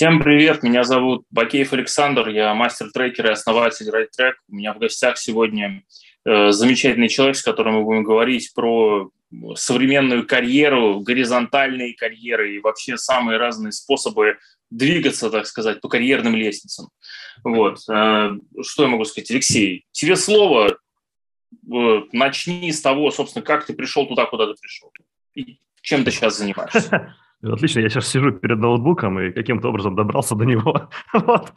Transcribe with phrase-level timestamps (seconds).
[0.00, 4.32] Всем привет, меня зовут Бакеев Александр, я мастер-трекер и основатель RideTrack.
[4.48, 5.82] У меня в гостях сегодня
[6.24, 9.10] э, замечательный человек, с которым мы будем говорить про
[9.56, 14.38] современную карьеру, горизонтальные карьеры и вообще самые разные способы
[14.70, 16.88] двигаться, так сказать, по карьерным лестницам.
[17.44, 17.80] Вот.
[17.90, 18.30] Э,
[18.62, 19.30] что я могу сказать?
[19.30, 20.78] Алексей, тебе слово.
[21.70, 24.90] Э, начни с того, собственно, как ты пришел туда, куда ты пришел.
[25.34, 27.14] И чем ты сейчас занимаешься?
[27.42, 30.90] Отлично, я сейчас сижу перед ноутбуком и каким-то образом добрался до него.
[31.12, 31.52] вот.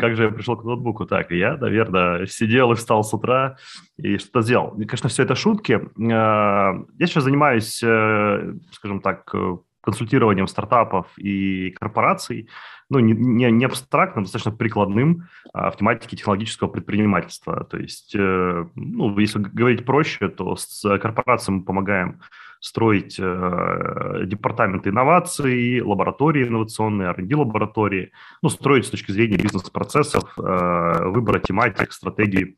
[0.00, 1.06] Как же я пришел к ноутбуку?
[1.06, 3.56] Так, я, наверное, сидел и встал с утра
[3.96, 4.74] и что-то сделал.
[4.80, 5.80] И, конечно, все это шутки.
[6.12, 9.32] А, я сейчас занимаюсь, э, скажем так,
[9.80, 12.48] консультированием стартапов и корпораций,
[12.90, 17.64] ну, не, не, не абстрактным, достаточно прикладным а, в тематике технологического предпринимательства.
[17.64, 22.20] То есть, э, ну, если говорить проще, то с корпорацией мы помогаем
[22.60, 28.12] строить э, департаменты инноваций, лаборатории инновационные, R&D-лаборатории,
[28.42, 32.56] ну, строить с точки зрения бизнес-процессов, э, выбора тематик, стратегии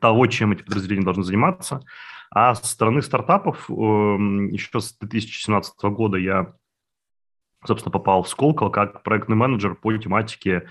[0.00, 1.82] того, чем эти подразделения должны заниматься.
[2.30, 6.54] А со стороны стартапов э, еще с 2017 года я,
[7.64, 10.68] собственно, попал в Сколково как проектный менеджер по тематике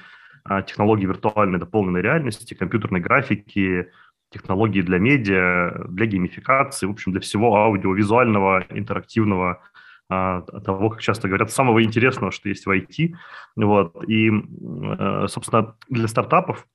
[0.50, 3.90] э, технологий виртуальной дополненной реальности, компьютерной графики,
[4.36, 9.62] технологии для медиа, для геймификации, в общем, для всего аудиовизуального, интерактивного,
[10.10, 13.16] а, того, как часто говорят, самого интересного, что есть в IT.
[13.56, 14.04] Вот.
[14.08, 16.68] И, э, собственно, для стартапов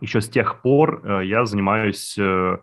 [0.00, 2.58] еще с тех пор э, я занимаюсь э,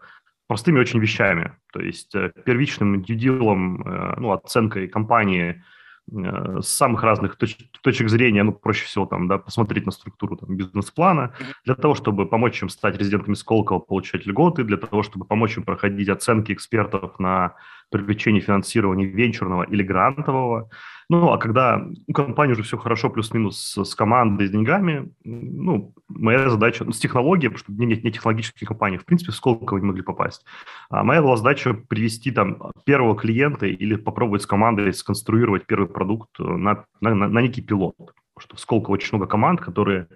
[0.47, 1.51] простыми очень вещами.
[1.73, 2.13] То есть
[2.45, 5.63] первичным дьюдилом, ну, оценкой компании–
[6.09, 10.55] с самых разных точ- точек зрения, ну, проще всего там, да, посмотреть на структуру там,
[10.55, 11.33] бизнес-плана,
[11.65, 15.63] для того, чтобы помочь им стать резидентами Сколково, получать льготы, для того, чтобы помочь им
[15.63, 17.55] проходить оценки экспертов на
[17.89, 20.69] привлечение финансирования венчурного или грантового.
[21.09, 26.49] Ну, а когда у компании уже все хорошо, плюс-минус с, командой, с деньгами, ну, моя
[26.49, 29.85] задача, ну, с технологией, потому что нет, не технологические компании, в принципе, в Сколково не
[29.85, 30.45] могли попасть.
[30.89, 36.29] А моя была задача привести там первого клиента или попробовать с командой сконструировать первый продукт
[36.39, 37.95] на, на, на, на некий пилот.
[37.97, 40.07] Потому что в Сколково очень много команд, которые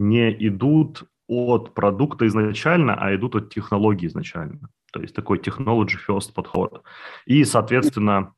[0.00, 4.68] не идут от продукта изначально, а идут от технологии изначально.
[4.94, 6.84] То есть такой technology first подход.
[7.26, 8.32] И, соответственно,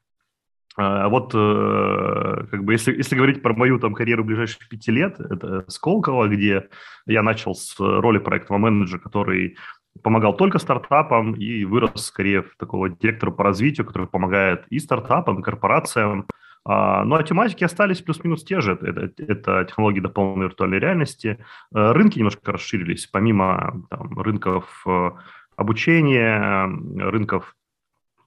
[0.78, 5.20] а, вот э, как бы если, если говорить про мою там карьеру ближайших пяти лет,
[5.20, 6.68] это Сколково, где
[7.04, 9.58] я начал с роли проектного менеджера, который
[10.02, 15.40] помогал только стартапам и вырос скорее в такого директора по развитию, который помогает и стартапам,
[15.40, 16.26] и корпорациям.
[16.64, 18.78] А, ну а тематики остались плюс-минус те же.
[18.80, 21.38] Это, это технологии дополненной виртуальной реальности.
[21.74, 25.10] Э, рынки немножко расширились, помимо там, рынков э,
[25.56, 26.66] обучения,
[27.10, 27.56] рынков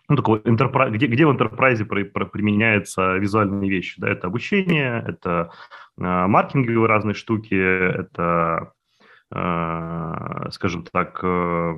[0.10, 4.02] ну, такого enterprise, где, где в enterprise при, при, применяются визуальные вещи.
[4.02, 4.10] Да?
[4.10, 5.52] Это обучение, это
[5.98, 8.74] э, маркетинговые разные штуки, это,
[9.32, 11.74] скажем так, э,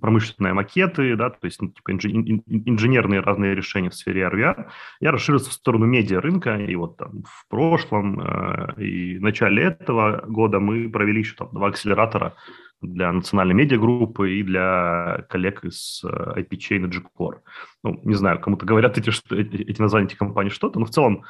[0.00, 4.68] промышленные макеты, да, то есть ну, типа инж, ин, инженерные разные решения в сфере RVR.
[5.00, 9.64] Я расширился в сторону медиа рынка, и вот там в прошлом э, и в начале
[9.64, 12.34] этого года мы провели еще там два акселератора
[12.80, 17.38] для национальной медиагруппы и для коллег из IP-Chain и Gcore.
[17.82, 21.24] Ну, не знаю, кому-то говорят эти, что, эти названия этих компаний что-то, но в целом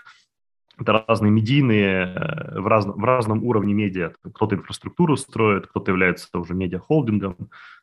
[0.79, 4.13] это разные медийные э, в разном, в разном уровне медиа.
[4.35, 7.37] Кто-то инфраструктуру строит, кто-то является уже медиахолдингом,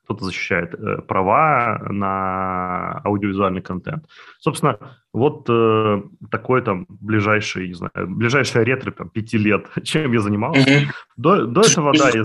[0.03, 4.05] кто-то защищает э, права на аудиовизуальный контент.
[4.39, 4.79] Собственно,
[5.13, 6.01] вот э,
[6.31, 10.67] такой там ближайший, не знаю, ближайшая ретро там пяти лет, чем я занимался.
[10.67, 10.87] Mm-hmm.
[11.17, 12.23] До, до этого, да, я,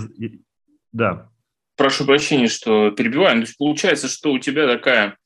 [0.93, 1.31] да.
[1.77, 3.35] Прошу прощения, что перебиваю.
[3.35, 5.17] То есть получается, что у тебя такая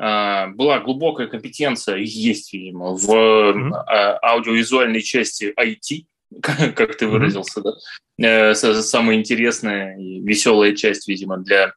[0.00, 4.18] была глубокая компетенция, есть, видимо, в mm-hmm.
[4.22, 6.06] аудиовизуальной части IT,
[6.74, 7.64] как ты выразился, mm-hmm.
[7.64, 7.72] да?
[8.20, 11.74] Э, самая интересная и веселая часть, видимо, для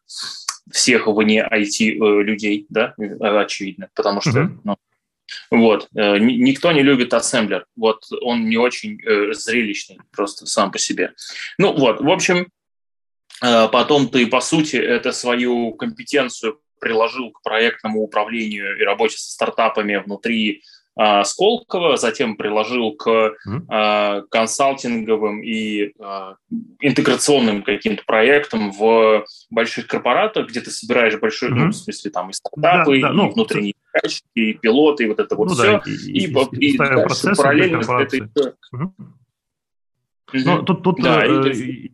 [0.72, 4.59] всех вне IT э, людей, да, очевидно, потому что, mm-hmm.
[4.63, 4.78] ну,
[5.51, 9.00] вот, э, никто не любит ассемблер, вот, он не очень
[9.33, 11.13] зрелищный просто сам по себе.
[11.57, 12.48] Ну, вот, в общем,
[13.44, 19.31] Э, потом ты, по сути, это свою компетенцию приложил к проектному управлению и работе со
[19.31, 20.63] стартапами внутри
[21.00, 26.35] э, Сколково, затем приложил к э, консалтинговым и э,
[26.81, 31.56] интеграционным каким-то проектам в больших корпоратах, где ты собираешь большой, mm-hmm.
[31.56, 35.07] ну, в смысле, там и стартапы, да, да, и ну, внутренние заказчики, и пилоты, и
[35.07, 35.63] вот это вот ну, все.
[35.63, 38.18] Да, и, и, и, и, и дальше параллельно это...
[38.18, 38.89] Mm-hmm.
[40.33, 41.94] Ну, тут, тут да, э, и,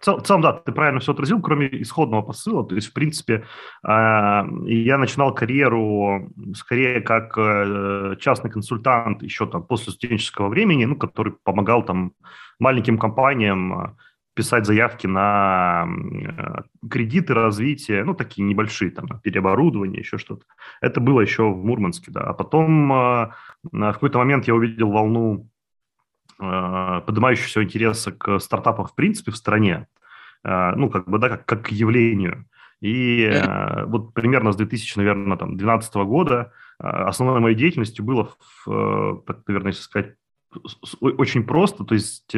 [0.00, 2.66] в целом, да, ты правильно все отразил, кроме исходного посыла.
[2.66, 3.44] То есть, в принципе,
[3.82, 10.96] а, я начинал карьеру скорее как э, частный консультант еще там после студенческого времени, ну,
[10.96, 12.12] который помогал там
[12.58, 13.96] маленьким компаниям а,
[14.34, 20.46] писать заявки на э, кредиты, развитие, ну, такие небольшие, там, переоборудование, еще что-то.
[20.80, 22.22] Это было еще в Мурманске, да.
[22.22, 25.49] А потом в какой-то момент я увидел волну Э,
[26.40, 29.86] поднимающегося интереса к стартапам в принципе в стране,
[30.44, 32.46] э, ну, как бы, да, как, как к явлению.
[32.80, 38.30] И э, вот примерно с 2000, наверное, там, 2012 года основной моей деятельностью было,
[38.64, 40.14] в, так, наверное, если сказать,
[41.00, 42.34] очень просто, то есть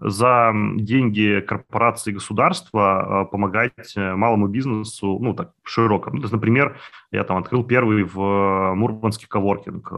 [0.00, 6.14] за деньги корпорации и государства помогать малому бизнесу, ну, так, в широком.
[6.14, 6.76] Ну, то есть, например,
[7.12, 9.92] я там открыл первый в Мурманске коворкинг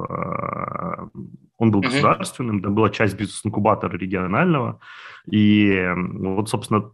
[1.60, 4.80] он был государственным, это была часть бизнес-инкубатора регионального.
[5.30, 6.90] И вот, собственно,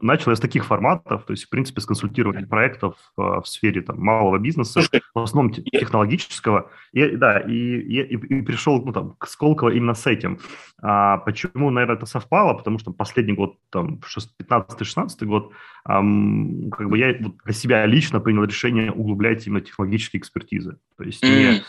[0.00, 3.80] начал я с таких форматов, то есть, в принципе, с консультирования проектов а, в сфере
[3.80, 4.80] там, малого бизнеса,
[5.14, 6.68] в основном технологического.
[6.92, 10.40] И, да, и, и, и пришел ну, там, к Сколково именно с этим.
[10.82, 12.54] А почему, наверное, это совпало?
[12.54, 14.00] Потому что последний год, там,
[14.42, 15.52] 15-16 год,
[15.88, 20.78] эм, как бы я вот для себя лично принял решение углублять именно технологические экспертизы.
[20.96, 21.28] То есть mm.
[21.28, 21.62] не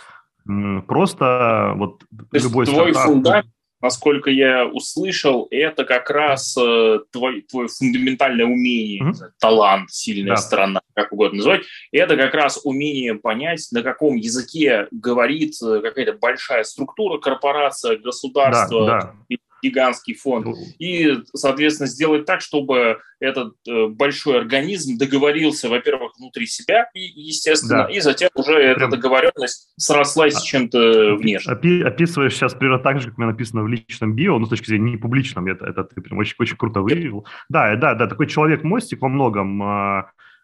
[0.87, 1.99] Просто вот
[2.31, 3.05] То любой твой стартап...
[3.05, 3.47] фундамент,
[3.81, 9.13] насколько я услышал, это как раз э, твой, твое фундаментальное умение, mm-hmm.
[9.13, 10.41] знаю, талант, сильная да.
[10.41, 11.61] сторона, как угодно называть.
[11.91, 18.85] Это как раз умение понять, на каком языке говорит э, какая-то большая структура, корпорация, государство,
[18.85, 25.69] да, да гигантский фонд, ну, и, соответственно, сделать так, чтобы этот э, большой организм договорился,
[25.69, 27.89] во-первых, внутри себя, и, естественно, да.
[27.89, 31.53] и затем уже эта договоренность срослась с чем-то внешним.
[31.53, 34.49] Опи- описываешь сейчас примерно так же, как у меня написано в личном био, ну, с
[34.49, 37.25] точки зрения не публичном, это, это ты прям очень, очень круто выявил.
[37.49, 39.61] Да, да, да, такой человек-мостик во многом,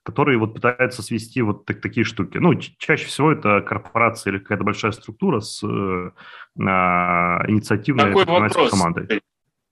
[0.06, 2.38] а, который вот пытается свести вот так, такие штуки.
[2.38, 6.12] Ну, чаще всего это корпорация или какая-то большая структура с э,
[6.58, 8.72] инициативной Такой вопрос.
[8.72, 9.22] командой.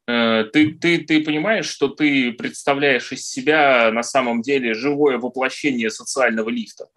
[0.07, 5.89] Э, ты, ты, ты понимаешь, что ты представляешь из себя на самом деле живое воплощение
[5.89, 6.87] социального лифта?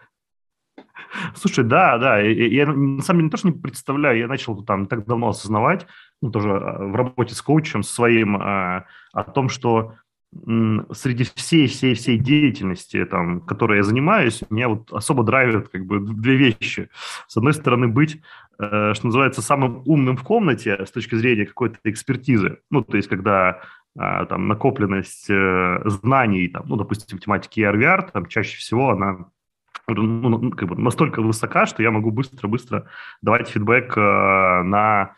[1.35, 4.63] Слушай, да, да, я, я на самом деле не то, что не представляю, я начал
[4.65, 5.87] там так давно осознавать,
[6.21, 9.95] ну, тоже а, в работе с коучем своим, а, о том, что
[10.93, 16.01] среди всей, всей, всей деятельности, там, которой я занимаюсь, меня вот особо драйвят как бы
[16.01, 16.91] две вещи.
[17.27, 18.21] С одной стороны, быть,
[18.59, 22.59] э, что называется, самым умным в комнате с точки зрения какой-то экспертизы.
[22.71, 23.61] Ну, то есть, когда
[23.99, 29.27] э, там накопленность э, знаний, там, ну, допустим, в тематике ERVR, там чаще всего она
[29.89, 32.87] ну, как бы настолько высока, что я могу быстро-быстро
[33.23, 35.15] давать фидбэк э, на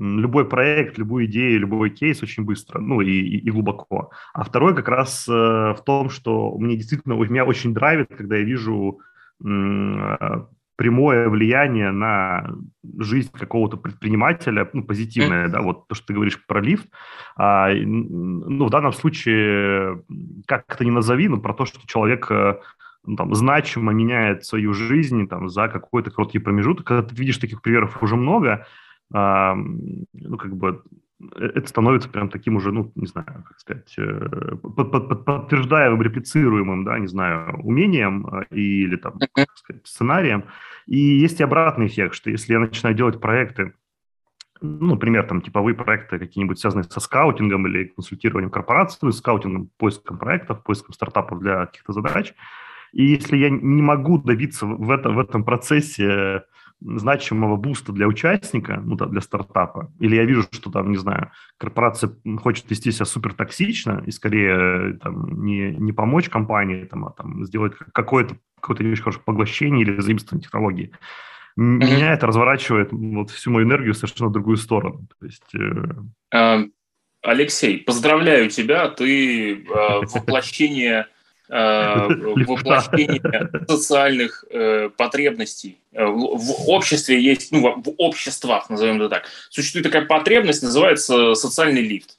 [0.00, 4.10] любой проект, любую идею, любой кейс очень быстро, ну и, и, глубоко.
[4.32, 8.42] А второй как раз э, в том, что мне действительно, меня очень драйвит, когда я
[8.42, 9.00] вижу
[9.44, 10.44] э,
[10.76, 12.50] прямое влияние на
[12.98, 16.88] жизнь какого-то предпринимателя, ну, позитивное, да, вот то, что ты говоришь про лифт,
[17.36, 20.02] а, ну, в данном случае,
[20.46, 22.54] как это ни назови, но про то, что человек э,
[23.04, 26.86] ну, там, значимо меняет свою жизнь там, за какой-то короткий промежуток.
[26.86, 28.66] Когда ты видишь таких примеров уже много,
[29.12, 30.82] ну, как бы
[31.20, 36.02] э, это становится прям таким уже, ну, не знаю, как сказать, э, под, под, подтверждаемым,
[36.02, 40.44] реплицируемым, да, не знаю, умением э, или там, как сказать, сценарием.
[40.86, 43.74] И есть и обратный эффект, что если я начинаю делать проекты,
[44.60, 50.62] ну, например, там типовые проекты какие-нибудь связанные со скаутингом или консультированием корпораций, скаутингом, поиском проектов,
[50.62, 52.34] поиском стартапов для каких-то задач,
[52.92, 56.42] и если я не могу добиться в, это, в этом процессе
[56.80, 62.12] значимого буста для участника, ну, для стартапа, или я вижу, что там, не знаю, корпорация
[62.42, 67.44] хочет вести себя супер токсично и скорее там, не, не помочь компании, там, а там,
[67.44, 70.92] сделать какое-то какое-то очень хорошее поглощение или заимствование технологии,
[71.56, 75.08] меня это разворачивает вот всю мою энергию в совершенно другую сторону.
[75.18, 75.54] То есть...
[76.32, 76.64] Э...
[77.22, 79.66] Алексей, поздравляю тебя, ты э,
[80.14, 81.19] воплощение Э,
[81.50, 83.20] воплощение
[83.66, 85.78] социальных э, потребностей.
[85.92, 91.82] Э, в обществе есть, ну, в обществах, назовем это так, существует такая потребность, называется социальный
[91.82, 92.18] лифт.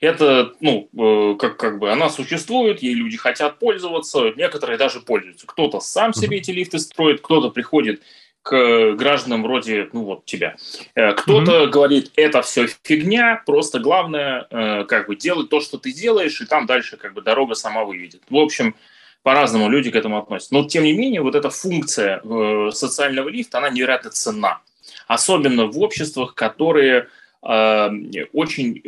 [0.00, 0.88] Это, ну,
[1.36, 5.46] как, как бы она существует, ей люди хотят пользоваться, некоторые даже пользуются.
[5.46, 8.00] Кто-то сам себе эти лифты строит, кто-то приходит
[8.48, 10.56] к гражданам вроде, ну вот тебя.
[10.94, 11.66] Э, кто-то mm-hmm.
[11.66, 16.46] говорит, это все фигня, просто главное э, как бы делать то, что ты делаешь, и
[16.46, 18.22] там дальше как бы дорога сама выведет.
[18.30, 18.74] В общем,
[19.22, 20.54] по-разному люди к этому относятся.
[20.54, 24.60] Но тем не менее, вот эта функция э, социального лифта, она невероятно ценна.
[25.06, 27.08] Особенно в обществах, которые
[27.40, 28.82] очень,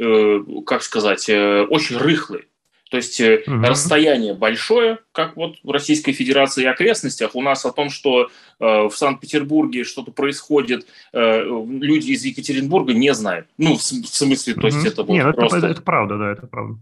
[0.64, 2.46] как сказать, очень рыхлые.
[2.90, 3.62] То есть угу.
[3.62, 7.36] расстояние большое, как вот в Российской Федерации и окрестностях.
[7.36, 8.28] У нас о том, что э,
[8.58, 13.46] в Санкт-Петербурге что-то происходит, э, люди из Екатеринбурга не знают.
[13.58, 15.58] Ну, в, смысле, то есть это вот Нет, просто...
[15.58, 16.78] это, это правда, да, это правда.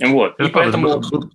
[0.00, 0.78] Вот, это и правда.
[0.78, 1.30] поэтому...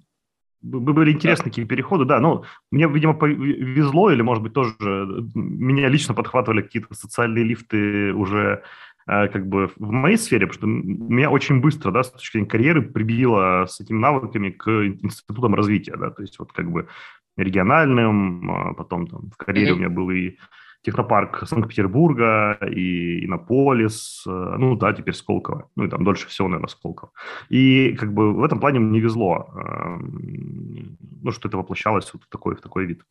[0.63, 2.21] Были интересные такие переходы, да.
[2.21, 8.63] Ну, мне, видимо, повезло, или, может быть, тоже меня лично подхватывали какие-то социальные лифты уже
[8.92, 12.50] Э, как бы в моей сфере, потому что меня очень быстро, да, с точки зрения
[12.50, 16.88] карьеры прибило с этими навыками к институтам развития, да, то есть вот как бы
[17.38, 19.74] региональным, а потом там в карьере mm-hmm.
[19.74, 20.38] у меня был и
[20.83, 26.67] технопарк Санкт-Петербурга, и Иннополис, э, ну да, теперь Сколково, ну и там дольше всего, наверное,
[26.67, 27.12] Сколково.
[27.50, 32.27] И как бы в этом плане мне везло, эм, ну, что это воплощалось вот в
[32.27, 33.01] такой, в такой вид.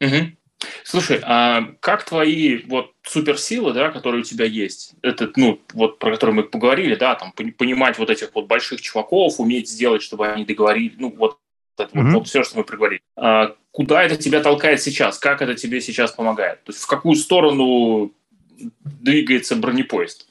[0.00, 0.36] Угу.
[0.84, 6.12] Слушай, а как твои вот суперсилы, да, которые у тебя есть, это, ну, вот про
[6.12, 10.44] которые мы поговорили, да, там, понимать вот этих вот больших чуваков, уметь сделать, чтобы они
[10.44, 11.38] договорили, ну, вот
[11.78, 12.02] это mm-hmm.
[12.04, 13.02] вот, вот все, что мы проговорили.
[13.16, 15.18] А куда это тебя толкает сейчас?
[15.18, 16.62] Как это тебе сейчас помогает?
[16.64, 18.12] То есть в какую сторону
[18.84, 20.29] двигается бронепоезд?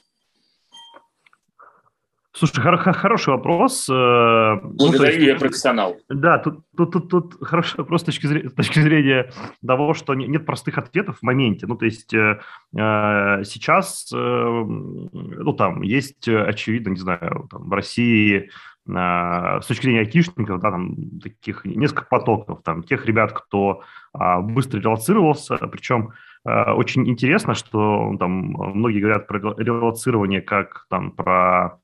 [2.32, 3.88] Слушай, хор- хороший вопрос.
[3.90, 5.96] Э, Благодарю, ну, я профессионал.
[6.08, 9.32] Да, тут, тут, тут, тут хороший вопрос с точки, зрения, с точки зрения
[9.66, 11.66] того, что нет простых ответов в моменте.
[11.66, 12.38] Ну, то есть э,
[12.76, 18.48] э, сейчас, э, ну, там, есть, очевидно, не знаю, там, в России
[18.88, 23.82] э, с точки зрения айтишников, да, там, таких несколько потоков, там, тех ребят, кто
[24.14, 26.10] э, быстро релацировался, причем
[26.44, 31.80] э, очень интересно, что там многие говорят про релацирование как там про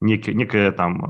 [0.00, 1.04] некое, некое там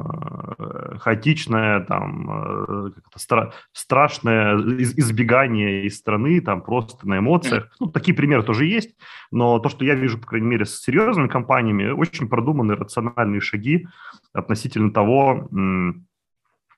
[0.59, 7.70] э, хаотичное, там э, стра страшное избегание из страны, там просто на эмоциях.
[7.78, 8.97] Ну, такие примеры тоже есть,
[9.30, 13.87] но то, что я вижу, по крайней мере, с серьезными компаниями, очень продуманные рациональные шаги
[14.32, 15.49] относительно того,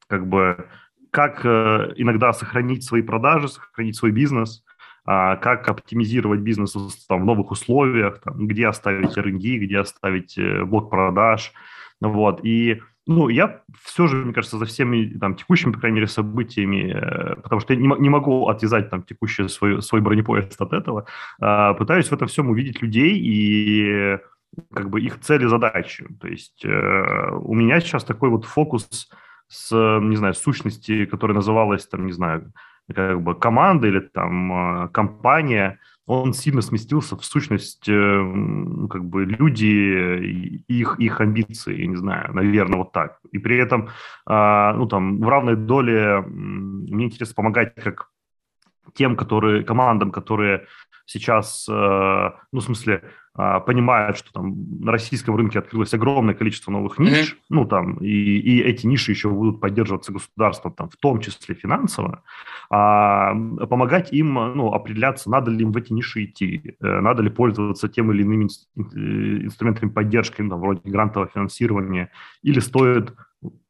[0.09, 0.67] как бы,
[1.11, 4.63] как э, иногда сохранить свои продажи, сохранить свой бизнес,
[5.05, 6.75] а, как оптимизировать бизнес
[7.09, 11.53] там, в новых условиях, там, где оставить R&D, где оставить блок продаж,
[12.09, 16.07] вот, и ну, я все же, мне кажется, за всеми там, текущими, по крайней мере,
[16.07, 20.73] событиями, э, потому что я не, не могу отвязать там текущий свой, свой бронепоезд от
[20.73, 21.07] этого,
[21.41, 24.19] э, пытаюсь в этом всем увидеть людей и
[24.73, 26.07] как бы их цели, задачи.
[26.21, 29.11] То есть э, у меня сейчас такой вот фокус
[29.49, 32.53] с, не знаю, сущности, которая называлась, там, не знаю,
[32.95, 39.25] как бы команда или там э, компания– он сильно сместился в сущность, э, как бы
[39.25, 43.19] люди, их, их амбиции, я не знаю, наверное, вот так.
[43.31, 43.89] И при этом,
[44.27, 48.12] а, ну, там, в равной доле мне интересно помогать как
[48.95, 50.67] тем, которые, командам, которые
[51.07, 53.03] сейчас, э, ну, в смысле,
[53.35, 57.45] а, понимают, что там на российском рынке открылось огромное количество новых ниш, mm-hmm.
[57.49, 62.23] ну, там, и, и эти ниши еще будут поддерживаться государством, там, в том числе финансово,
[62.69, 63.35] а,
[63.67, 67.89] помогать им, ну, определяться, надо ли им в эти ниши идти, э, надо ли пользоваться
[67.89, 72.11] тем или иными инструментами поддержки, ну, там, вроде грантового финансирования,
[72.43, 73.15] или стоит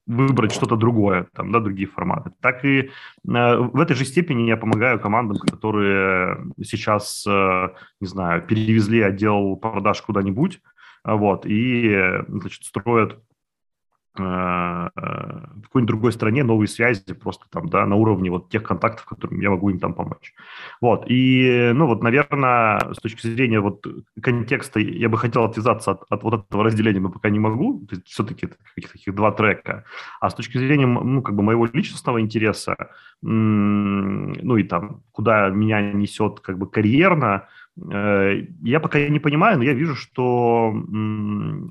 [0.07, 2.33] выбрать что-то другое, там, да, другие форматы.
[2.41, 2.89] Так и э,
[3.25, 7.69] в этой же степени я помогаю командам, которые сейчас, э,
[8.01, 10.61] не знаю, перевезли отдел продаж куда-нибудь,
[11.05, 13.32] вот, и, значит, строят Э,
[14.15, 14.91] в
[15.63, 19.51] какой-нибудь другой стране новые связи просто там, да, на уровне вот тех контактов, которым я
[19.51, 20.35] могу им там помочь.
[20.81, 23.87] Вот, и, ну, вот, наверное, с точки зрения вот
[24.21, 27.95] контекста я бы хотел отвязаться от, от вот этого разделения, но пока не могу, то
[27.97, 29.85] есть все-таки каких-то таких два трека.
[30.21, 32.77] А с точки зрения, ну, как бы моего личностного интереса,
[33.23, 39.73] ну, и там, куда меня несет как бы карьерно, я пока не понимаю, но я
[39.73, 40.75] вижу, что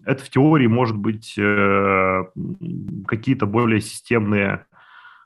[0.06, 2.24] это в теории может быть э,
[3.08, 4.66] какие-то более системные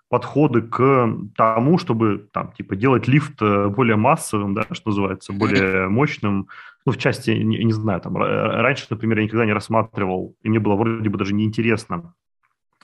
[0.10, 5.88] подходы к тому, чтобы там, типа, делать лифт э, более массовым, да, что называется, более
[5.88, 6.48] мощным.
[6.86, 10.60] Ну, в части, не, не знаю, там, раньше, например, я никогда не рассматривал, и мне
[10.60, 12.14] было вроде бы даже неинтересно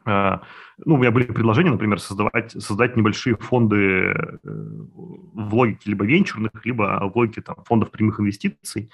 [0.06, 6.66] ну, у меня были предложения, например, создавать, создать небольшие фонды э, в логике либо венчурных,
[6.66, 8.90] либо в логике там, фондов прямых инвестиций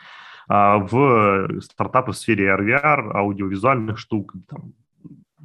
[0.48, 4.74] а, в стартапы в сфере RVR, аудиовизуальных штук, там,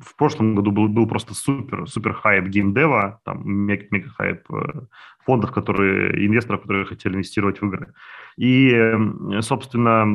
[0.03, 4.81] в прошлом году был, был просто супер, супер хайп геймдева, там мега, мега хайп э,
[5.25, 7.95] фондов, которые, инвесторов, которые хотели инвестировать в игры.
[8.37, 8.95] И,
[9.41, 10.07] собственно,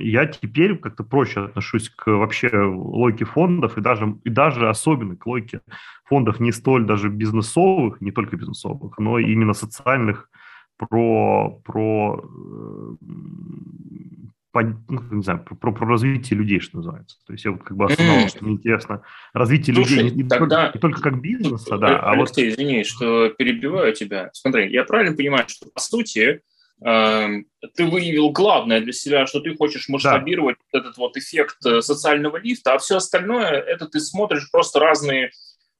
[0.00, 5.26] я теперь как-то проще отношусь к вообще логике фондов и даже, и даже особенно к
[5.26, 5.60] логике
[6.04, 10.28] фондов не столь даже бизнесовых, не только бизнесовых, но именно социальных,
[10.88, 12.24] про, про
[14.52, 17.16] по, ну, не знаю, про, про развитие людей, что называется.
[17.26, 20.28] То есть я вот как бы осознал, что мне интересно развитие Слушай, людей не, не,
[20.28, 20.64] тогда...
[20.66, 22.54] только, не только как бизнеса, да, а Алексей, вот...
[22.54, 24.30] извини, что перебиваю тебя.
[24.34, 26.42] Смотри, я правильно понимаю, что по сути
[26.84, 27.28] э,
[27.74, 30.80] ты выявил главное для себя, что ты хочешь масштабировать да.
[30.80, 35.30] этот вот эффект э, социального лифта, а все остальное это ты смотришь просто разные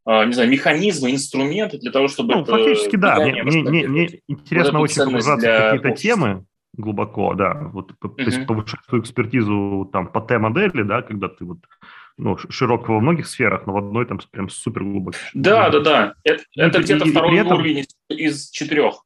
[0.04, 2.34] а, не знаю, механизмы, инструменты для того, чтобы...
[2.34, 3.20] Ну, фактически, да.
[3.20, 6.16] Мне, мне, мне, мне интересно вот очень погружаться в какие-то общества.
[6.16, 7.70] темы глубоко, да.
[7.72, 8.16] Вот, uh-huh.
[8.16, 11.58] То есть повышать свою экспертизу там по Т-модели, да, когда ты вот
[12.18, 15.18] ну, широк во многих сферах, но в одной там прям супер глубокий.
[15.34, 16.14] Да, да, да.
[16.24, 17.52] Это, это где-то второй этом...
[17.52, 19.04] уровень из, из четырех.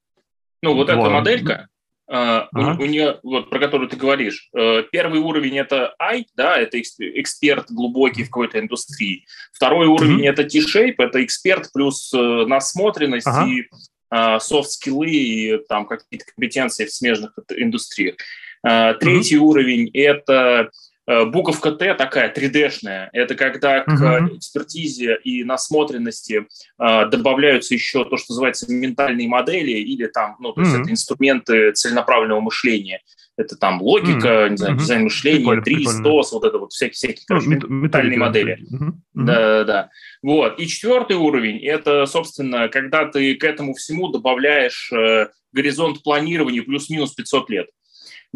[0.62, 0.98] Ну, вот, вот.
[0.98, 1.68] эта моделька,
[2.08, 2.76] Uh, ага.
[2.78, 6.80] у, у нее, вот про которую ты говоришь, uh, первый уровень это I, да, это
[6.80, 9.26] эксперт глубокий в какой-то индустрии.
[9.52, 10.28] Второй уровень mm-hmm.
[10.28, 13.48] это T-shape, это эксперт плюс uh, насмотренность ага.
[13.48, 13.64] и
[14.12, 18.16] софт-скиллы и там какие-то компетенции в смежных индустриях.
[18.62, 19.38] Третий mm-hmm.
[19.38, 20.70] уровень это
[21.06, 23.08] буковка Т такая 3D-шная.
[23.12, 24.36] Это когда к uh-huh.
[24.36, 26.46] экспертизе и насмотренности
[26.78, 30.64] э, добавляются еще то, что называется ментальные модели или там, ну, то uh-huh.
[30.64, 33.00] есть это инструменты целенаправленного мышления.
[33.36, 34.50] Это там логика, uh-huh.
[34.50, 34.78] не знаю, uh-huh.
[34.78, 36.04] дизайн мышления, прикольно, ТРИС, прикольно.
[36.04, 38.58] ТОС, вот это вот всякие, всякие ну, короче, ну, ментальные модели.
[38.72, 38.92] Uh-huh.
[39.14, 39.90] Да, да, да.
[40.22, 40.58] Вот.
[40.58, 47.14] И четвертый уровень– это, собственно, когда ты к этому всему добавляешь э, горизонт планирования плюс-минус
[47.14, 47.66] 500 лет.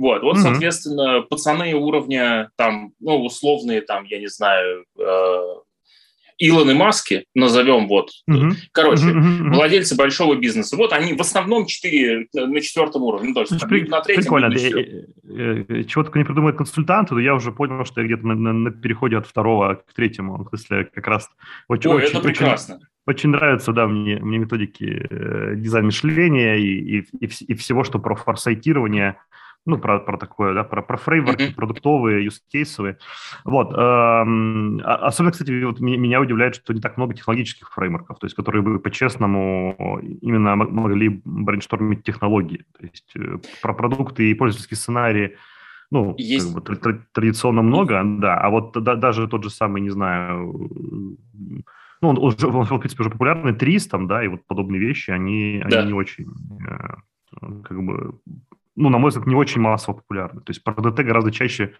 [0.01, 0.41] Вот, вот, mm-hmm.
[0.41, 5.41] соответственно, пацаны уровня там, ну, условные там, я не знаю, э,
[6.39, 8.53] Илоны Маски, назовем вот, mm-hmm.
[8.73, 9.53] короче, mm-hmm.
[9.53, 10.75] владельцы большого бизнеса.
[10.79, 14.23] Вот они в основном четыре на четвертом уровне, ну, то есть При, на третьем.
[14.23, 14.47] Прикольно.
[14.47, 18.53] Э, чего только не придумают консультанты, то я уже понял, что я где-то на, на,
[18.55, 21.29] на переходе от второго к третьему, если как раз
[21.69, 22.77] очень, Ой, очень, это прекрасно.
[22.77, 27.85] Очень, очень нравятся, да, мне, мне методики э, дизайн мышления и, и, и, и всего,
[27.85, 29.19] что про форсайтирование,
[29.67, 31.55] ну, про, про такое, да, про, про фреймворки mm-hmm.
[31.55, 32.99] продуктовые, юзкейсовые.
[33.45, 33.73] Вот.
[33.77, 38.63] Эм, особенно, кстати, вот меня удивляет, что не так много технологических фреймворков, то есть, которые
[38.63, 42.65] бы по-честному именно могли брейнштормить технологии.
[42.79, 45.37] То есть, э, про продукты и пользовательские сценарии
[45.91, 46.55] ну, Есть...
[46.55, 51.19] как бы, традиционно много, да, а вот да, даже тот же самый, не знаю,
[52.01, 55.11] ну, он, уже, он, в принципе, уже популярный, ТРИС там, да, и вот подобные вещи,
[55.11, 55.81] они, да.
[55.81, 56.29] они не очень,
[56.65, 58.21] э, как бы,
[58.77, 60.41] ну, на мой взгляд, не очень массово популярны.
[60.41, 61.75] То есть про ДТ гораздо чаще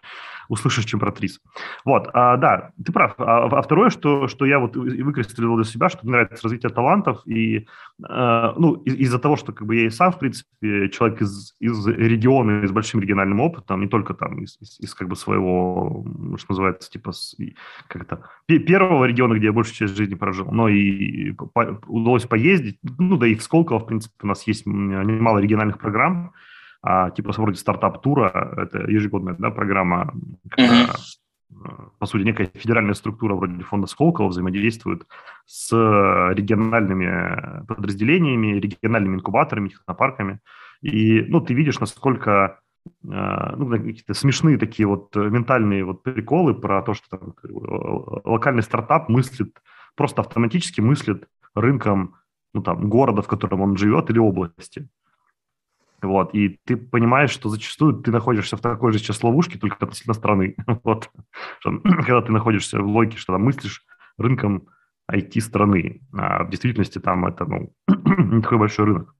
[0.49, 1.39] услышишь, чем про ТРИС.
[1.85, 3.13] Вот, а, да, ты прав.
[3.17, 7.21] А, а второе, что, что я вот выкристаллизовал для себя, что мне нравится развитие талантов,
[7.25, 7.67] и,
[8.07, 11.55] э, ну, из- из-за того, что как бы я и сам, в принципе, человек из,
[11.59, 16.05] из региона, с большим региональным опытом, не только там из, из, из как бы своего,
[16.37, 17.11] что называется, типа,
[17.87, 22.77] как это, первого региона, где я большую часть жизни прожил, но и по, удалось поездить,
[22.97, 26.33] ну, да и в Сколково, в принципе, у нас есть немало региональных программ,
[26.81, 30.13] а, типа вроде стартап-тура, это ежегодная да, программа,
[30.49, 30.93] когда,
[31.53, 31.89] mm-hmm.
[31.99, 35.05] по сути, некая федеральная структура вроде фонда Сколково взаимодействует
[35.45, 40.39] с региональными подразделениями, региональными инкубаторами, технопарками.
[40.81, 42.59] И, ну, ты видишь, насколько
[43.07, 49.09] а, ну, какие-то смешные такие вот ментальные вот приколы про то, что там, локальный стартап
[49.09, 49.61] мыслит,
[49.95, 52.15] просто автоматически мыслит рынком
[52.53, 54.89] ну, там, города, в котором он живет, или области.
[56.01, 60.13] Вот, и ты понимаешь, что зачастую ты находишься в такой же сейчас ловушке, только относительно
[60.13, 60.55] страны.
[60.83, 61.11] Вот.
[61.63, 63.83] Когда ты находишься в логике, что там мыслишь
[64.17, 64.67] рынком
[65.11, 69.15] IT-страны, а в действительности там это ну, не такой большой рынок.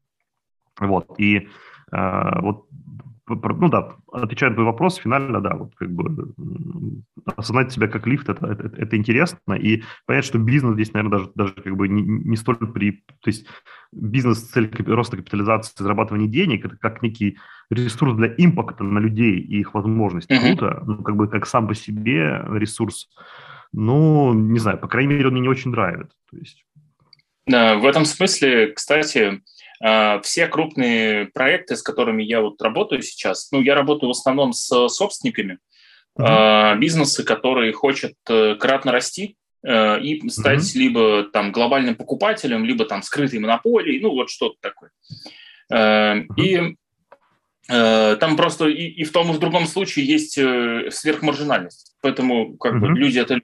[0.80, 1.50] Вот, и
[1.91, 2.67] э, вот
[3.36, 6.34] ну да, отвечая на твой вопрос, финально, да, вот как бы
[7.36, 11.32] осознать себя как лифт, это, это, это интересно, и понять, что бизнес здесь, наверное, даже,
[11.36, 13.04] даже как бы не, не столь при...
[13.22, 13.48] То есть
[13.91, 17.38] бизнес с целью роста капитализации, зарабатывания денег, это как некий
[17.70, 20.36] ресурс для импакта на людей и их возможностей.
[20.36, 20.58] Mm-hmm.
[20.58, 23.10] Круто, ну, как бы как сам по себе ресурс,
[23.74, 26.17] ну, не знаю, по крайней мере, он мне не очень нравится.
[26.30, 26.65] То есть...
[27.48, 29.41] В этом смысле, кстати,
[30.24, 34.88] все крупные проекты, с которыми я вот работаю сейчас, ну, я работаю в основном с
[34.89, 35.58] собственниками,
[36.17, 36.78] uh-huh.
[36.78, 40.78] бизнесы, которые хотят э, кратно расти э, и стать uh-huh.
[40.78, 44.91] либо там глобальным покупателем, либо там скрытой монополией, ну, вот что-то такое.
[45.72, 46.26] Uh-huh.
[46.38, 46.76] И
[47.67, 51.96] там просто и, и в том и в другом случае есть сверхмаржинальность.
[52.02, 53.39] Поэтому как бы люди это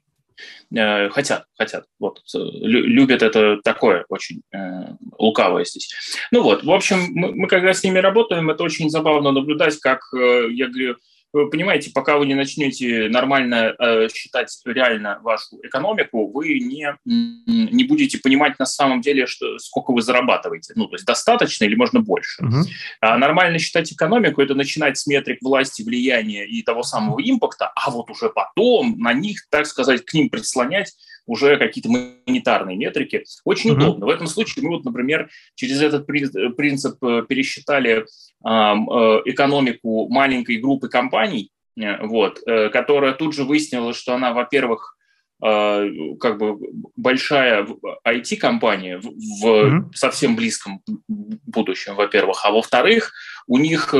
[0.75, 5.93] Э, хотят, хотят, вот, любят это такое очень э, лукавое здесь.
[6.31, 10.01] Ну вот, в общем, мы, мы когда с ними работаем, это очень забавно наблюдать, как,
[10.13, 10.97] э, я говорю,
[11.33, 17.83] вы понимаете, пока вы не начнете нормально э, считать реально вашу экономику, вы не, не
[17.83, 20.73] будете понимать на самом деле, что, сколько вы зарабатываете.
[20.75, 22.43] Ну, то есть достаточно или можно больше.
[22.43, 22.57] Угу.
[23.01, 27.91] А нормально считать экономику– это начинать с метрик власти, влияния и того самого импакта, а
[27.91, 30.93] вот уже потом на них, так сказать, к ним прислонять
[31.27, 33.23] уже какие-то монетарные метрики.
[33.43, 33.81] Очень угу.
[33.81, 34.05] удобно.
[34.07, 38.05] В этом случае мы вот, например, через этот принцип э, пересчитали
[38.47, 44.93] Э, экономику маленькой группы компаний, э, вот, э, которая тут же выяснила, что она, во-первых,
[45.39, 46.57] как бы
[46.95, 47.67] большая
[48.07, 49.93] IT-компания в mm-hmm.
[49.93, 53.13] совсем близком будущем, во-первых, а во-вторых,
[53.45, 53.93] у них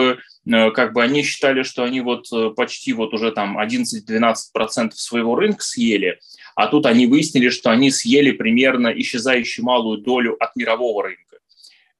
[0.48, 6.20] как бы они считали, что они вот почти вот уже там 11-12% своего рынка съели,
[6.58, 11.38] а тут они выяснили, что они съели примерно исчезающую малую долю от мирового рынка.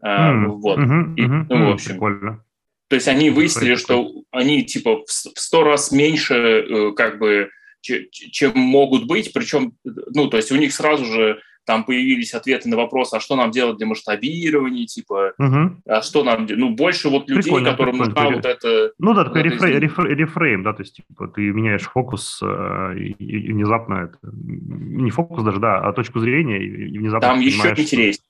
[0.04, 0.80] Mm, вот.
[0.80, 1.92] Uh-huh, и, ну, в общем.
[1.92, 2.44] Прикольно.
[2.88, 8.58] То есть они выяснили, что они типа в сто раз меньше, э, как бы, чем
[8.58, 13.14] могут быть, причем, ну, то есть у них сразу же там появились ответы на вопрос,
[13.14, 15.76] а что нам делать для масштабирования, типа, угу.
[15.86, 18.22] а что нам, ну, больше вот людей, прикольно, которым прикольно.
[18.22, 18.92] нужна вот это...
[18.98, 23.12] Ну да, такой рефрейм, рефрейм, рефрейм, да, то есть, типа, ты меняешь фокус э, и,
[23.20, 28.24] и внезапно это, не фокус даже, да, а точку зрения, и внезапно Там еще интереснее.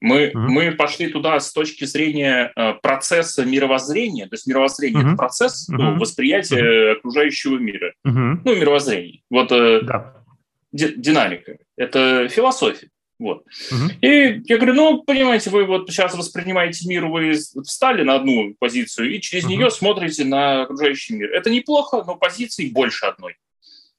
[0.00, 0.32] Мы, uh-huh.
[0.34, 5.08] мы пошли туда с точки зрения э, процесса мировоззрения, то есть мировоззрение uh-huh.
[5.08, 5.76] это процесс uh-huh.
[5.76, 6.92] ну, восприятия uh-huh.
[6.96, 8.40] окружающего мира, uh-huh.
[8.44, 10.24] ну мировоззрение, вот э, да.
[10.72, 12.88] ди- динамика, это философия,
[13.18, 13.44] вот.
[13.70, 13.90] Uh-huh.
[14.02, 19.14] И я говорю, ну понимаете, вы вот сейчас воспринимаете мир, вы встали на одну позицию
[19.14, 19.48] и через uh-huh.
[19.48, 21.32] нее смотрите на окружающий мир.
[21.32, 23.36] Это неплохо, но позиций больше одной.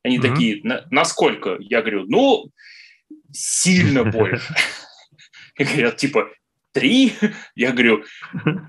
[0.04, 0.30] Они uh-huh.
[0.30, 1.58] такие, на, насколько?
[1.60, 2.52] Я говорю, ну
[3.32, 4.56] сильно больше.
[5.58, 6.30] И говорят, типа,
[6.72, 7.14] три?
[7.56, 8.04] Я говорю,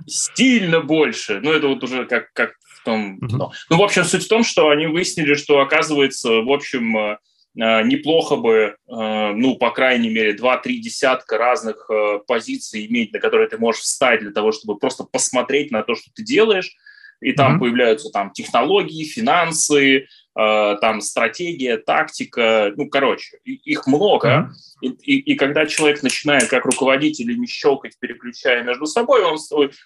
[0.07, 1.41] стильно больше.
[1.41, 3.19] Ну, это вот уже как, как в том...
[3.21, 7.19] Ну, в общем, суть в том, что они выяснили, что, оказывается, в общем, э,
[7.55, 11.91] неплохо бы, э, ну, по крайней мере, два-три десятка разных
[12.27, 16.11] позиций иметь, на которые ты можешь встать для того, чтобы просто посмотреть на то, что
[16.15, 16.75] ты делаешь,
[17.23, 17.61] и там mm-hmm.
[17.61, 24.29] появляются там технологии, финансы, э, там стратегия, тактика, ну, короче, их много.
[24.29, 24.49] Mm-hmm.
[24.83, 29.39] И, и, и когда человек начинает как руководитель ими щелкать, переключая между собой, он,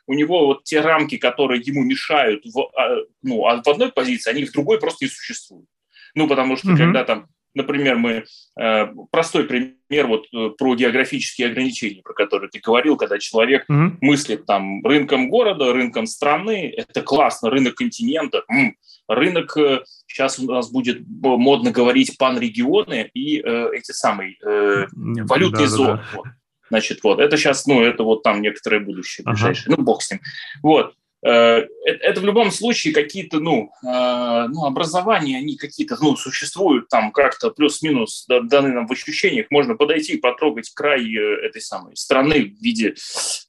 [0.07, 4.31] у него вот те рамки, которые ему мешают в, а, ну, а в одной позиции,
[4.31, 5.69] они в другой просто не существуют.
[6.15, 6.79] Ну, потому что mm-hmm.
[6.79, 7.27] когда там
[7.57, 8.25] Например, мы
[8.61, 13.97] э, простой пример вот э, про географические ограничения, про которые ты говорил, когда человек mm-hmm.
[14.03, 18.77] мыслит там рынком города, рынком страны, это классно, рынок континента, м-м,
[19.09, 25.67] рынок э, сейчас у нас будет модно говорить панрегионы и э, эти самые э, валютные
[25.67, 25.93] да, зоны.
[25.93, 26.17] Да, да.
[26.17, 26.27] Вот.
[26.69, 29.77] Значит, вот это сейчас, ну это вот там некоторое будущее ближайшее, ага.
[29.79, 30.21] ну бог с ним.
[30.63, 30.95] Вот.
[31.27, 37.11] Э, это в любом случае какие-то, ну, э, ну, образования, они какие-то, ну, существуют там
[37.11, 39.47] как-то плюс-минус даны нам в ощущениях.
[39.51, 42.95] Можно подойти и потрогать край э, этой самой страны в виде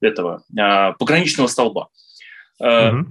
[0.01, 0.43] этого
[0.97, 1.89] пограничного столба.
[2.59, 3.05] Угу.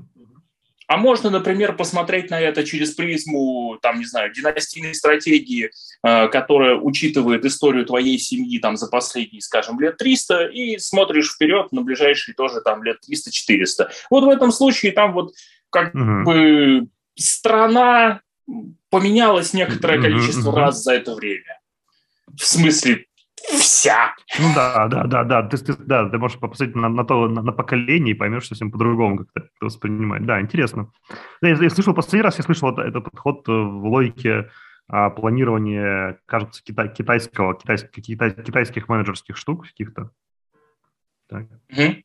[0.86, 5.70] А можно, например, посмотреть на это через призму, там, не знаю, династийной стратегии,
[6.04, 11.72] э, которая учитывает историю твоей семьи там за последние, скажем, лет 300, и смотришь вперед
[11.72, 13.88] на ближайшие тоже там лет 300-400.
[14.10, 15.32] Вот в этом случае там вот
[15.70, 16.22] как угу.
[16.24, 18.20] бы страна
[18.90, 20.58] поменялась некоторое количество угу.
[20.58, 21.60] раз за это время.
[22.36, 23.05] В смысле,
[23.36, 24.14] вся.
[24.38, 25.42] Ну да, да, да, да.
[25.42, 28.70] Ты, ты, да, ты можешь посмотреть на, на то, на, на поколение и поймешь совсем
[28.70, 30.24] по-другому, как это воспринимать.
[30.26, 30.90] Да, интересно.
[31.42, 34.50] Я, я слышал последний раз, я слышал это, этот подход в логике
[34.88, 40.10] а, планирования, кажется, китай, китайского, китайских, китай, китайских менеджерских штук каких-то.
[41.28, 41.46] Так.
[41.70, 42.02] Угу.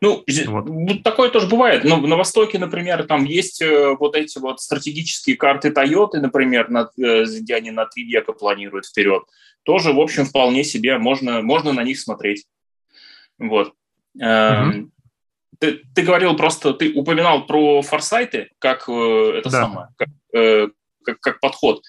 [0.00, 1.02] Ну, вот.
[1.02, 1.84] такое тоже бывает.
[1.84, 6.90] Но на Востоке, например, там есть э, вот эти вот стратегические карты Toyota, например, на,
[6.98, 9.22] э, где они на три века планируют вперед.
[9.62, 12.46] Тоже, в общем, вполне себе можно, можно на них смотреть.
[13.38, 13.72] Вот.
[14.14, 14.90] Угу.
[15.58, 19.62] Ты, ты говорил просто, ты упоминал про форсайты, как э, это да.
[19.62, 20.08] самое, как,
[21.04, 21.82] как, как подход.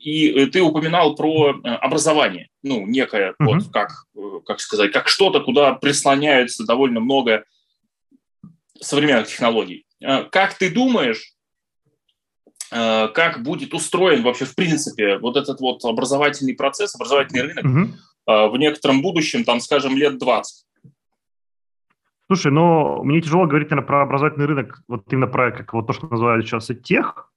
[0.00, 3.44] И ты упоминал про образование, ну, некое, mm-hmm.
[3.44, 4.06] вот как,
[4.44, 7.44] как сказать, как что-то, куда прислоняется довольно много
[8.80, 9.86] современных технологий.
[10.00, 11.32] Как ты думаешь,
[12.70, 18.48] как будет устроен вообще в принципе вот этот вот образовательный процесс, образовательный рынок mm-hmm.
[18.50, 20.66] в некотором будущем, там, скажем, лет 20?
[22.26, 25.94] Слушай, ну, мне тяжело говорить, наверное, про образовательный рынок, вот именно про как вот то,
[25.94, 27.32] что называют сейчас тех,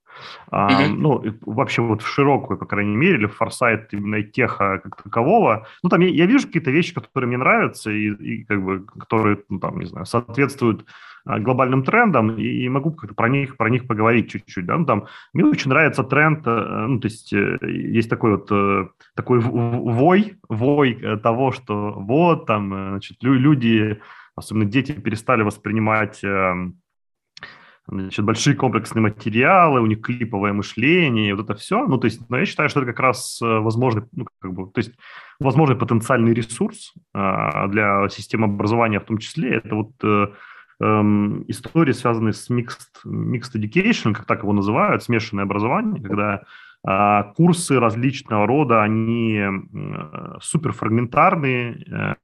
[0.50, 5.02] А, ну, вообще вот в широкую, по крайней мере, или в форсайт именно теха как
[5.02, 5.66] такового.
[5.82, 9.38] Ну, там я, я вижу какие-то вещи, которые мне нравятся и, и как бы, которые,
[9.48, 10.86] ну, там, не знаю, соответствуют
[11.24, 14.84] а, глобальным трендам, и, и могу как-то про них, про них поговорить чуть-чуть, да, ну,
[14.84, 19.38] там, мне очень нравится тренд, э, ну, то есть э, есть такой вот, э, такой
[19.38, 24.00] вой, вой того, что вот, там, значит, люди,
[24.34, 26.81] особенно дети, перестали воспринимать эм,
[27.88, 31.86] значит, большие комплексные материалы, у них клиповое мышление, вот это все.
[31.86, 34.70] Ну, то есть, но я считаю, что это как раз э, возможный, ну, как бы,
[34.70, 34.92] то есть,
[35.40, 39.56] возможный потенциальный ресурс а, для системы образования в том числе.
[39.56, 40.26] Это вот э,
[40.80, 40.84] э,
[41.48, 46.42] истории, связанные с mixed, mixed education, как так его называют, смешанное образование, когда
[46.84, 52.14] курсы различного рода, они э, суперфрагментарные, э,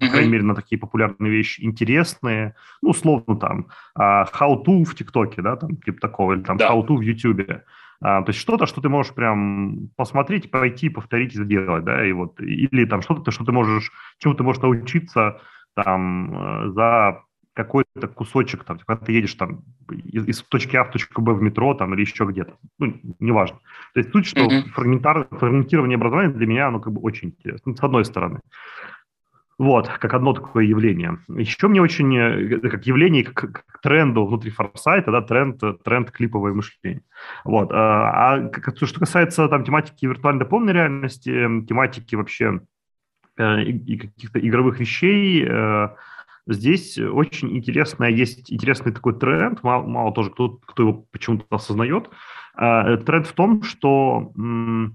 [0.00, 2.54] по крайней мере, на такие популярные вещи интересные.
[2.80, 6.72] Ну, условно, там, а, how-to в ТикТоке, да, там, типа такого, или там да.
[6.72, 7.64] how-to в Ютубе.
[8.00, 12.12] А, то есть что-то, что ты можешь прям посмотреть, пойти, повторить и сделать, да, и
[12.12, 15.40] вот, или там что-то, что ты можешь, чему ты можешь научиться
[15.74, 17.22] там э, за
[17.58, 21.42] какой-то кусочек, там, когда ты едешь там из, из точки А в точку Б в
[21.42, 22.56] метро там, или еще где-то.
[22.78, 23.58] Ну, неважно.
[23.94, 24.68] То есть суть, что mm-hmm.
[24.74, 28.38] фрагментар, фрагментирование образования для меня, оно как бы очень интересно, с одной стороны.
[29.58, 31.18] Вот, как одно такое явление.
[31.28, 36.54] Еще мне очень, э, как явление, как, как тренду внутри форсайта, да, тренд, тренд клиповое
[36.54, 37.02] мышление.
[37.44, 37.72] Вот.
[37.72, 41.30] А, а что касается там тематики виртуальной дополненной реальности,
[41.66, 42.60] тематики вообще
[43.36, 45.88] э, и, каких-то игровых вещей, э,
[46.48, 52.08] Здесь очень интересная, есть интересный такой тренд, мало, мало тоже кто, кто его почему-то осознает.
[52.54, 54.88] А, тренд в том, что Э,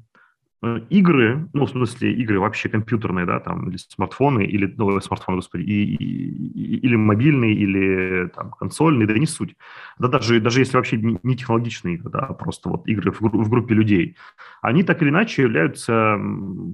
[0.89, 5.63] игры, ну, в смысле, игры вообще компьютерные, да, там, или смартфоны, или, ну, смартфоны, господи,
[5.63, 9.57] и, и, или мобильные, или там консольные, да не суть.
[9.99, 13.75] Да даже, даже если вообще не технологичные игры, да, просто вот игры в, в группе
[13.75, 14.15] людей,
[14.61, 16.17] они так или иначе являются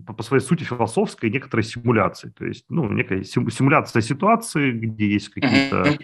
[0.06, 5.30] по, по своей сути философской некоторой симуляцией, то есть, ну, некая симуляция ситуации, где есть
[5.30, 5.98] какие-то э,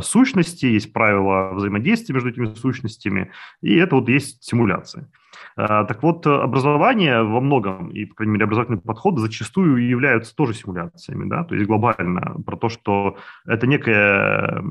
[0.00, 5.08] сущности, есть правила взаимодействия между этими сущностями, и это вот есть симуляция.
[5.56, 10.54] А, так вот, образование во многом, и, по крайней мере, образовательные подходы зачастую являются тоже
[10.54, 14.62] симуляциями, да, то есть глобально про то, что это некая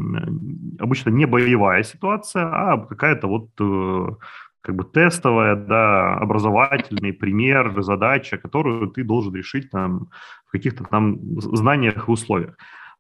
[0.80, 4.16] обычно не боевая ситуация, а какая-то вот э,
[4.62, 10.10] как бы тестовая, да, образовательный пример, задача, которую ты должен решить там
[10.48, 12.58] в каких-то там знаниях и условиях.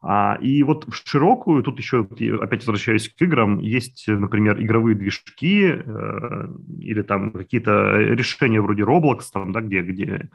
[0.07, 2.07] А, и вот в широкую, тут еще,
[2.39, 9.21] опять возвращаюсь к играм, есть, например, игровые движки э, или там какие-то решения вроде Roblox,
[9.33, 10.29] там, да, где, где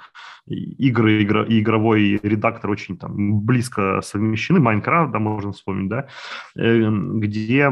[0.47, 6.09] игры игра, и игровой редактор очень там близко совмещены, Майнкрафт, да, можно вспомнить, да,
[6.57, 7.71] э, где,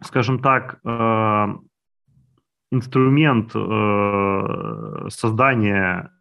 [0.00, 1.46] скажем так, э,
[2.70, 6.12] инструмент э, создания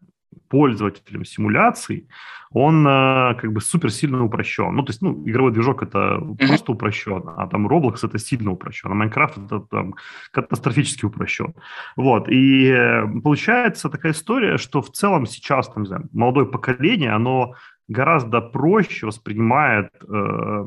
[0.49, 2.07] пользователем симуляций,
[2.51, 4.75] он э, как бы супер сильно упрощен.
[4.75, 8.91] Ну, то есть, ну, игровой движок это просто упрощен, а там Roblox это сильно упрощен,
[8.91, 9.95] а Minecraft это там
[10.31, 11.53] катастрофически упрощен.
[11.95, 17.12] Вот, и э, получается такая история, что в целом сейчас, там, не знаю, молодое поколение,
[17.12, 17.53] оно
[17.89, 20.65] гораздо проще воспринимает э,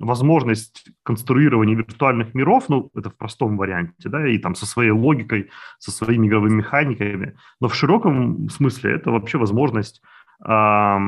[0.00, 5.50] возможность конструирования виртуальных миров, ну, это в простом варианте, да, и там со своей логикой,
[5.78, 10.00] со своими игровыми механиками, но в широком смысле это вообще возможность
[10.46, 10.98] э,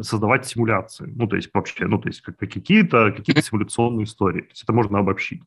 [0.00, 4.50] создавать симуляции, ну, то есть вообще, ну, то есть как, какие-то какие симуляционные истории, то
[4.52, 5.42] есть это можно обобщить.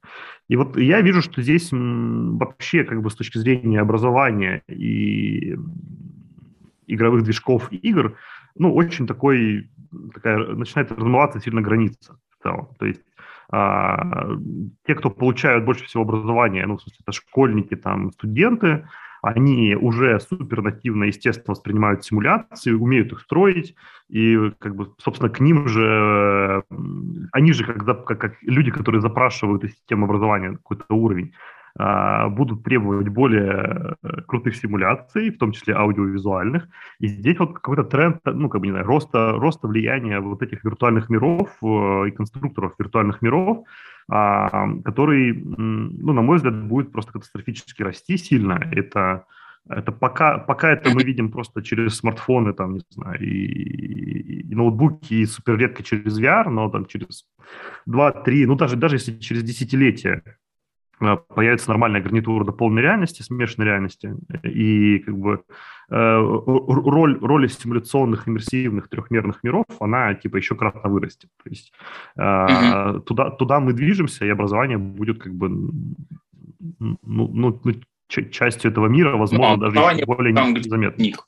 [0.49, 5.57] И вот я вижу, что здесь вообще как бы с точки зрения образования и
[6.87, 8.15] игровых движков игр,
[8.59, 9.69] ну, очень такой,
[10.13, 12.69] такая, начинает размываться сильно граница в целом.
[12.79, 13.03] То есть
[13.49, 14.27] а,
[14.85, 18.87] те, кто получают больше всего образования, ну, в смысле, это школьники, там, студенты,
[19.21, 23.75] они уже супер нативно, естественно, воспринимают симуляции, умеют их строить,
[24.09, 26.63] и, как бы, собственно, к ним же,
[27.31, 31.33] они же, когда, как, как люди, которые запрашивают из системы образования какой-то уровень,
[32.29, 36.67] будут требовать более э, крутых симуляций, в том числе аудиовизуальных.
[36.99, 40.63] И здесь вот какой-то тренд, ну, как бы, не знаю, роста, роста влияния вот этих
[40.63, 43.63] виртуальных миров э, и конструкторов виртуальных миров,
[44.09, 48.53] а, который, ну, на мой взгляд, будет просто катастрофически расти сильно.
[48.71, 49.25] Это
[49.69, 54.55] это пока, пока это мы видим просто через смартфоны, там, не знаю, и, и, и
[54.55, 57.25] ноутбуки, и супер редко через VR, но там через
[57.85, 60.46] 2-3, ну даже, даже если через десятилетия Э,
[60.99, 65.43] появится нормальная гарнитура до полной реальности, смешанной реальности, и как бы
[65.89, 71.29] э, роль, роли симуляционных иммерсивных трехмерных миров, она типа еще кратно вырастет.
[71.43, 71.73] То есть
[72.17, 73.01] mm-hmm.
[73.01, 75.49] туда, туда мы движемся, и образование будет как бы
[76.79, 77.73] ну, ну, ну
[78.07, 81.01] частью этого мира, возможно, ну, даже более там, где заметно.
[81.01, 81.27] Ник.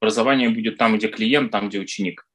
[0.00, 2.27] Образование будет там, где клиент, там, где ученик.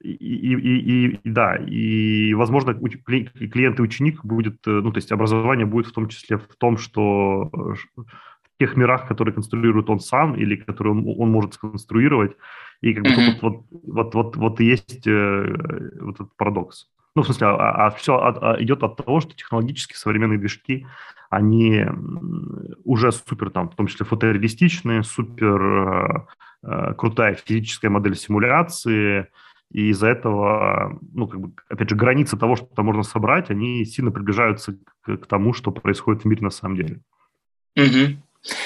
[0.00, 5.12] И, и, и, и да, и, возможно, клиент и ученик будет, э, ну, то есть
[5.12, 10.36] образование будет в том числе в том, что в тех мирах, которые конструирует он сам
[10.36, 12.36] или которые он, он может сконструировать,
[12.80, 13.38] и как бы mm-hmm.
[13.42, 16.88] вот, вот, вот, вот и есть э, вот этот парадокс.
[17.14, 20.86] Ну, в смысле, а, а все от, а, идет от того, что технологически современные движки,
[21.28, 21.84] они
[22.84, 26.26] уже супер там, в том числе фотореалистичные, супер э,
[26.62, 29.28] э, крутая физическая модель симуляции,
[29.70, 33.84] и из-за этого, ну, как бы, опять же, границы того, что там можно собрать, они
[33.84, 37.00] сильно приближаются к, к тому, что происходит в мире на самом деле.
[37.76, 38.16] Угу.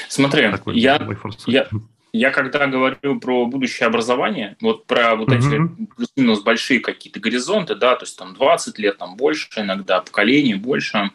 [0.09, 1.07] Смотри, Такой я,
[1.47, 1.69] я,
[2.13, 5.61] я когда говорю про будущее образование, вот про вот эти
[5.97, 11.11] плюс-минус большие какие-то горизонты, да, то есть там 20 лет, там больше иногда, поколение больше,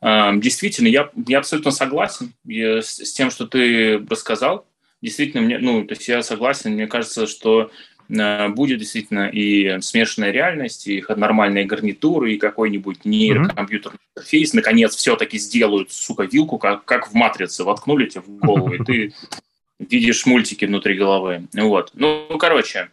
[0.00, 4.66] э, действительно, я, я абсолютно согласен с, тем, что ты рассказал.
[5.02, 7.70] Действительно, мне, ну, то есть я согласен, мне кажется, что
[8.08, 14.54] будет действительно и смешанная реальность, и нормальные гарнитуры, и какой-нибудь нейрокомпьютерный интерфейс.
[14.54, 17.64] Наконец, все-таки сделают, сука, вилку, как, как в «Матрице».
[17.64, 19.14] Воткнули тебе в голову, и ты
[19.78, 21.48] видишь мультики внутри головы.
[21.52, 21.90] Вот.
[21.94, 22.90] Ну, короче,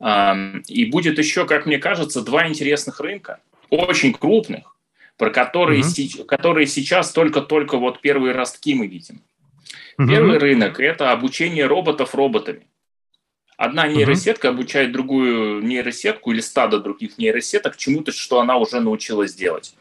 [0.00, 4.76] и будет еще, как мне кажется, два интересных рынка, очень крупных,
[5.16, 6.24] про которые, mm-hmm.
[6.24, 9.20] которые сейчас только-только вот первые ростки мы видим.
[9.98, 10.08] Mm-hmm.
[10.08, 12.66] Первый рынок– это обучение роботов роботами.
[13.56, 14.50] Одна нейросетка mm-hmm.
[14.50, 19.74] обучает другую нейросетку или стадо других нейросеток чему-то, что она уже научилась делать.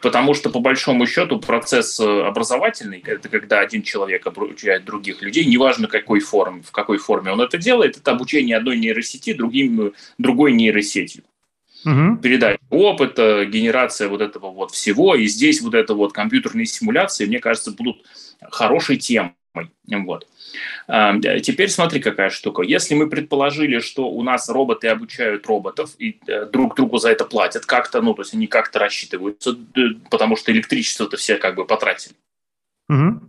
[0.00, 5.46] Потому что, по большому счету, процесс э, образовательный, это когда один человек обучает других людей,
[5.46, 10.52] неважно какой форме, в какой форме он это делает, это обучение одной нейросети другим, другой
[10.52, 11.22] нейросетью.
[11.86, 12.18] Угу.
[12.22, 15.14] Передача опыта, генерация вот этого вот всего.
[15.14, 18.04] И здесь вот это вот компьютерные симуляции, мне кажется, будут
[18.50, 19.32] хорошей темой.
[19.86, 20.26] Вот.
[20.86, 22.62] Теперь смотри, какая штука.
[22.62, 27.24] Если мы предположили, что у нас роботы обучают роботов и э, друг другу за это
[27.24, 29.56] платят как-то, ну, то есть они как-то рассчитываются,
[30.10, 32.14] потому что электричество-то все как бы потратили.
[32.88, 33.20] Угу.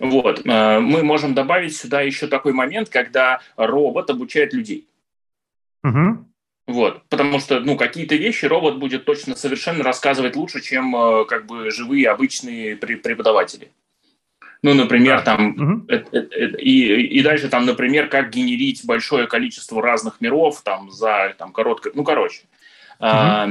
[0.00, 0.46] Вот.
[0.46, 4.88] Э, мы можем добавить сюда еще такой момент, когда робот обучает людей.
[5.84, 6.26] Угу.
[6.66, 11.46] Вот, потому что, ну, какие-то вещи робот будет точно совершенно рассказывать лучше, чем э, как
[11.46, 13.70] бы живые обычные преподаватели.
[14.66, 15.86] Ну, например, там, угу.
[16.58, 21.92] и, и дальше там, например, как генерить большое количество разных миров там за там короткое,
[21.94, 22.40] ну, короче.
[22.98, 23.06] Угу.
[23.08, 23.48] А,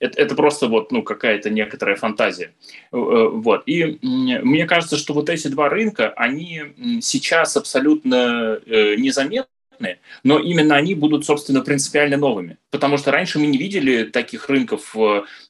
[0.00, 2.52] это, это просто вот, ну, какая-то некоторая фантазия.
[2.90, 3.62] Э, э, вот.
[3.66, 6.64] И мне кажется, что вот эти два рынка, они
[7.00, 9.46] сейчас абсолютно э, незаметны,
[10.24, 12.56] но именно они будут, собственно, принципиально новыми.
[12.72, 14.96] Потому что раньше мы не видели таких рынков,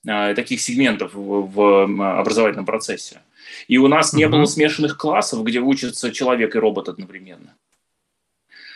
[0.05, 3.22] таких сегментов в образовательном процессе.
[3.69, 4.19] И у нас угу.
[4.19, 7.55] не было смешанных классов, где учатся человек и робот одновременно.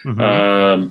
[0.05, 0.17] Угу.
[0.19, 0.91] А,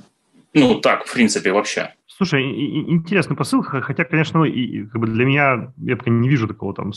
[0.54, 1.94] ну, так, в принципе, вообще.
[2.06, 6.74] Слушай, интересный посыл, хотя, конечно, и, как бы для меня, я пока не вижу такого
[6.74, 6.92] там,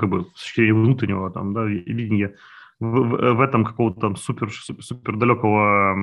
[0.00, 2.34] как бы, с внутреннего там, да, видения
[2.80, 5.94] в, в, этом какого-то там супер, супер, супер далекого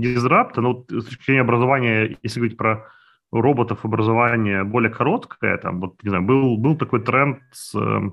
[0.00, 2.88] дизрапта, но вот с точки зрения образования, если говорить про
[3.30, 8.10] роботов образование более короткое, там, вот, не знаю, был, был такой тренд с Э,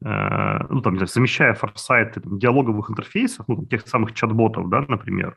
[0.00, 5.36] ну, там, совмещая форсайты там, диалоговых интерфейсов, ну, тех самых чат-ботов, да, например,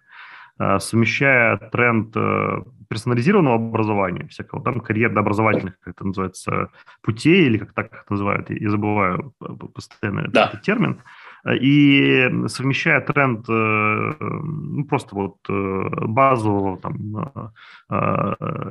[0.60, 6.70] э, совмещая тренд э, персонализированного образования, всякого там карьерно-образовательных, как это называется,
[7.02, 9.34] путей, или как так это называют, я забываю
[9.74, 10.48] постоянно да.
[10.48, 11.02] этот термин,
[11.50, 17.52] и совмещая тренд ну, просто вот базового там,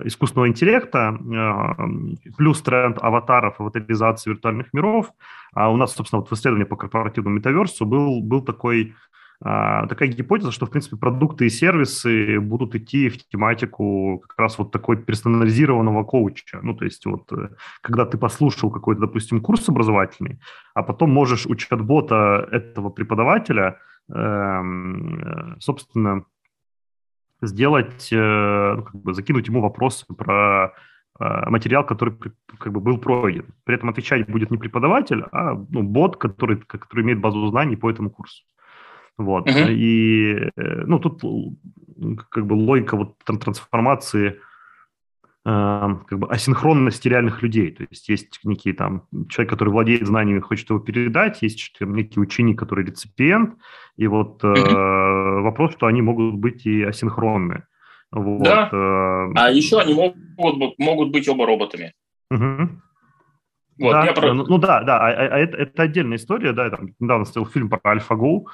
[0.04, 1.18] искусственного интеллекта
[2.36, 5.10] плюс тренд аватаров, аватаризации виртуальных миров,
[5.52, 8.94] а у нас, собственно, вот в исследовании по корпоративному метаверсу был, был такой
[9.42, 14.70] такая гипотеза, что, в принципе, продукты и сервисы будут идти в тематику как раз вот
[14.70, 16.60] такой персонализированного коуча.
[16.62, 17.48] Ну, то есть вот э,
[17.80, 20.40] когда ты послушал какой-то, допустим, курс образовательный,
[20.74, 23.78] а потом можешь у чат-бота этого преподавателя,
[24.12, 26.24] эм, э, собственно,
[27.40, 30.74] сделать, э, ну, как бы закинуть ему вопросы про
[31.18, 32.16] материал, который
[32.58, 33.44] как бы был пройден.
[33.64, 37.90] При этом отвечать будет не преподаватель, а ну, бот, который, который имеет базу знаний по
[37.90, 38.42] этому курсу.
[39.20, 39.48] Вот.
[39.48, 39.70] Uh-huh.
[39.70, 41.22] И, э, ну, тут
[42.30, 44.40] как бы логика вот трансформации
[45.44, 47.70] э, как бы асинхронности реальных людей.
[47.70, 52.58] То есть есть некий там человек, который владеет знаниями, хочет его передать, есть некий ученик,
[52.58, 53.56] который реципиент,
[53.98, 57.64] и вот э, вопрос, что они могут быть и асинхронны.
[58.10, 58.70] Вот, да.
[58.72, 61.92] Э, а еще они могут, могут быть оба роботами.
[62.30, 62.68] Угу.
[63.80, 64.32] Вот, да, про...
[64.32, 67.24] ну, ну да, да, а, а, а это, это отдельная история, да, я там недавно
[67.24, 68.44] смотрел фильм про AlphaGo,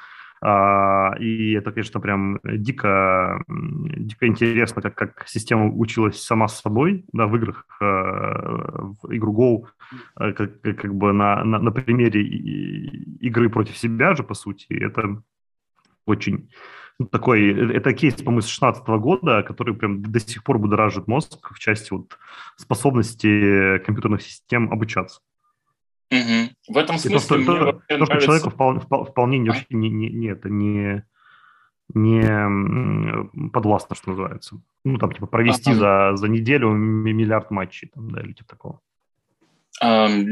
[0.43, 7.27] и это, конечно, прям дико, дико интересно, как, как система училась сама с собой, да,
[7.27, 9.69] в играх, э, в игру Go,
[10.21, 15.23] э, как, как бы на, на, на примере игры против себя же, по сути, это
[16.05, 16.51] очень
[16.99, 21.09] ну, такой, э, это кейс, по-моему, с 16 года, который прям до сих пор будоражит
[21.09, 22.19] мозг в части вот
[22.57, 25.21] способности компьютерных систем обучаться.
[26.11, 26.75] Угу.
[26.75, 28.07] В этом смысле то, мне то, то, нравится...
[28.07, 29.65] что человеку вполне, вполне не, а?
[29.71, 31.05] не, не, не, это не,
[31.95, 34.61] не подвластно, что называется.
[34.85, 38.81] Ну, там, типа, провести а, за, за неделю миллиард матчей, там, да, или типа такого.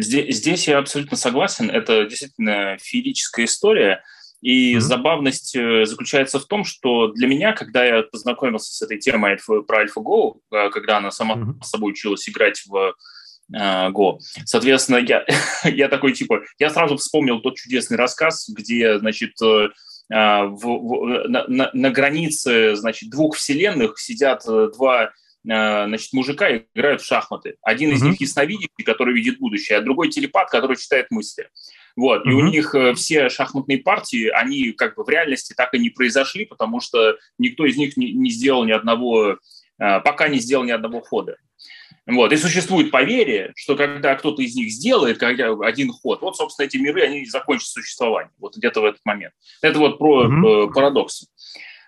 [0.01, 1.71] Здесь, здесь я абсолютно согласен.
[1.71, 4.03] Это действительно феерическая история.
[4.41, 4.81] И mm-hmm.
[4.81, 9.85] забавность э, заключается в том, что для меня, когда я познакомился с этой темой про
[9.85, 11.63] AlphaGo, э, когда она сама mm-hmm.
[11.63, 12.95] собой училась играть в
[13.53, 14.19] Go.
[14.45, 15.25] Соответственно, я,
[15.65, 19.69] я такой, типа, я сразу вспомнил тот чудесный рассказ, где, значит, uh,
[20.11, 25.13] в, в, на, на, на границе, значит, двух вселенных сидят два
[25.45, 27.57] значит, мужика и играют в шахматы.
[27.61, 28.11] Один из mm-hmm.
[28.11, 31.51] них ясновидящий, который видит будущее, а другой телепат, который читает мысли.
[31.97, 32.31] Вот, mm-hmm.
[32.31, 35.91] и у них э, все шахматные партии, они как бы в реальности так и не
[35.91, 39.39] произошли, потому что никто из них не, не сделал ни одного,
[39.77, 41.37] пока не сделал ни одного хода.
[42.07, 42.33] Вот.
[42.33, 46.77] И существует поверье, что когда кто-то из них сделает когда один ход, вот, собственно, эти
[46.77, 48.31] миры, они закончат существование.
[48.39, 49.33] Вот где-то в этот момент.
[49.63, 50.73] Это вот про mm-hmm.
[50.73, 51.27] парадоксы.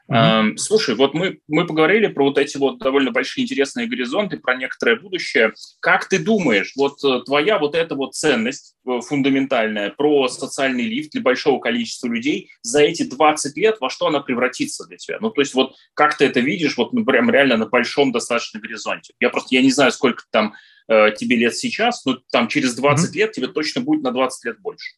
[0.09, 0.57] Mm-hmm.
[0.57, 4.97] Слушай, вот мы, мы поговорили про вот эти вот довольно большие интересные горизонты, про некоторое
[4.97, 5.53] будущее.
[5.81, 11.11] Как ты думаешь, вот э, твоя вот эта вот ценность э, фундаментальная про социальный лифт
[11.11, 15.19] для большого количества людей за эти 20 лет, во что она превратится для тебя?
[15.21, 18.61] Ну, то есть вот как ты это видишь, вот ну, прям реально на большом достаточно
[18.61, 19.15] горизонте?
[19.19, 20.55] Я просто, я не знаю, сколько там
[20.89, 23.19] э, тебе лет сейчас, но там через 20 mm-hmm.
[23.19, 24.95] лет тебе точно будет на 20 лет больше.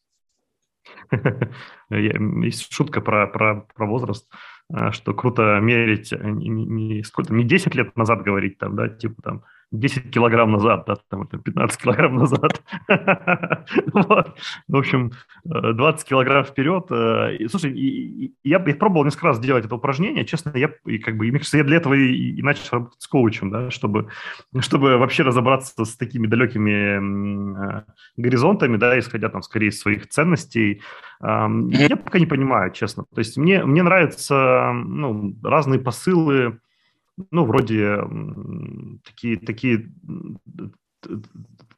[1.89, 4.27] Есть шутка про, про, про возраст.
[4.71, 8.87] А, что круто мерить э, не, не, сколько, не 10 лет назад говорить, там, да,
[8.87, 12.61] типа там 10 килограмм назад, да, там, 15 килограмм назад.
[14.67, 15.11] В общем,
[15.43, 16.85] 20 э, килограмм вперед.
[16.89, 20.25] Э, слушай, я, пробовал несколько раз делать это упражнение.
[20.25, 23.51] Честно, я, и, как бы, мне кажется, я для этого и, начал работать с коучем,
[23.51, 24.07] да, чтобы,
[24.59, 27.83] чтобы вообще разобраться с такими далекими э,
[28.17, 30.81] горизонтами, да, исходя там скорее из своих ценностей.
[31.21, 33.03] Я пока не понимаю, честно.
[33.13, 36.59] То есть мне, мне нравятся ну, разные посылы,
[37.31, 37.99] ну, вроде
[39.05, 39.89] такие, такие,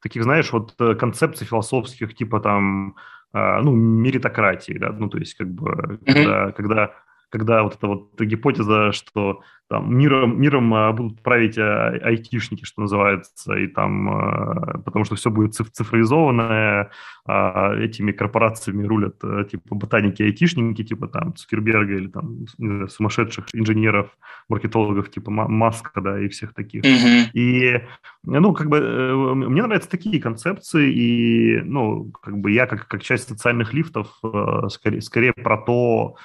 [0.02, 2.96] таких, знаешь, вот э, концепций философских, типа там,
[3.34, 6.14] а, ну, меритократии, да, ну, то есть как бы, mm-hmm.
[6.14, 6.92] когда, когда
[7.32, 12.82] когда вот эта вот гипотеза, что там миром, миром а, будут править а, айтишники, что
[12.82, 16.92] называется, и там, а, потому что все будет цифровизованное,
[17.24, 19.20] этими корпорациями рулят
[19.50, 24.10] типа ботаники, айтишники, типа там Цукерберга или там знаю, сумасшедших инженеров,
[24.50, 26.84] маркетологов типа Маска, да, и всех таких.
[26.84, 27.32] Mm-hmm.
[27.34, 27.82] И,
[28.24, 33.04] ну, как бы, э, мне нравятся такие концепции, и, ну, как бы я как, как
[33.04, 36.16] часть социальных лифтов э, скорее, скорее про то,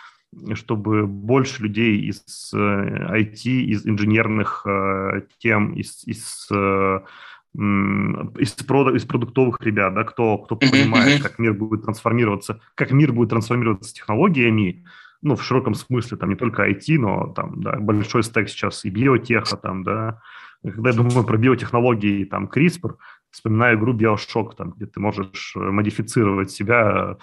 [0.54, 7.00] чтобы больше людей из IT, э, из инженерных э, тем, из, из э,
[7.54, 13.30] из, из продуктовых ребят, да, кто, кто понимает, как мир будет трансформироваться, как мир будет
[13.30, 14.84] трансформироваться с технологиями,
[15.22, 18.90] ну, в широком смысле, там, не только IT, но там, да, большой стек сейчас и
[18.90, 20.20] биотеха, там, да.
[20.62, 22.96] Когда я думаю про биотехнологии, там, CRISPR,
[23.30, 27.16] вспоминаю игру Bioshock, там, где ты можешь модифицировать себя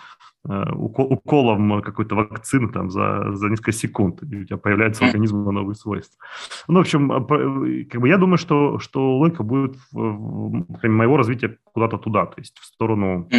[0.46, 6.20] уколом какой-то вакцины там за, за несколько секунд, и у тебя появляется организм новые свойства.
[6.68, 11.18] Ну, в общем, э, как бы я думаю, что, что логика будет в, в, моего
[11.18, 13.30] развития куда-то туда, то есть в сторону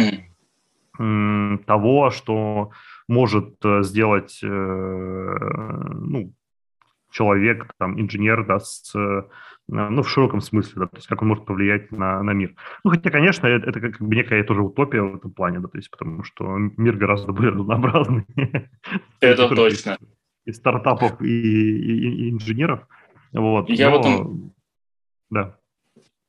[1.67, 2.71] того, что
[3.07, 6.33] может э, сделать ну,
[7.15, 8.93] человек, там, инженер, да, с
[9.67, 12.53] ну, в широком смысле, да, то есть как он может повлиять на, на мир.
[12.83, 15.77] Ну, хотя, конечно, это, это как бы некая тоже утопия в этом плане, да, то
[15.77, 16.45] есть потому что
[16.77, 18.25] мир гораздо более разнообразный.
[19.21, 19.97] Это точно.
[20.45, 22.87] И стартапов, и, и, и инженеров.
[23.33, 23.69] Вот.
[23.69, 23.97] Я Но...
[23.97, 24.53] в этом...
[25.31, 25.57] Да.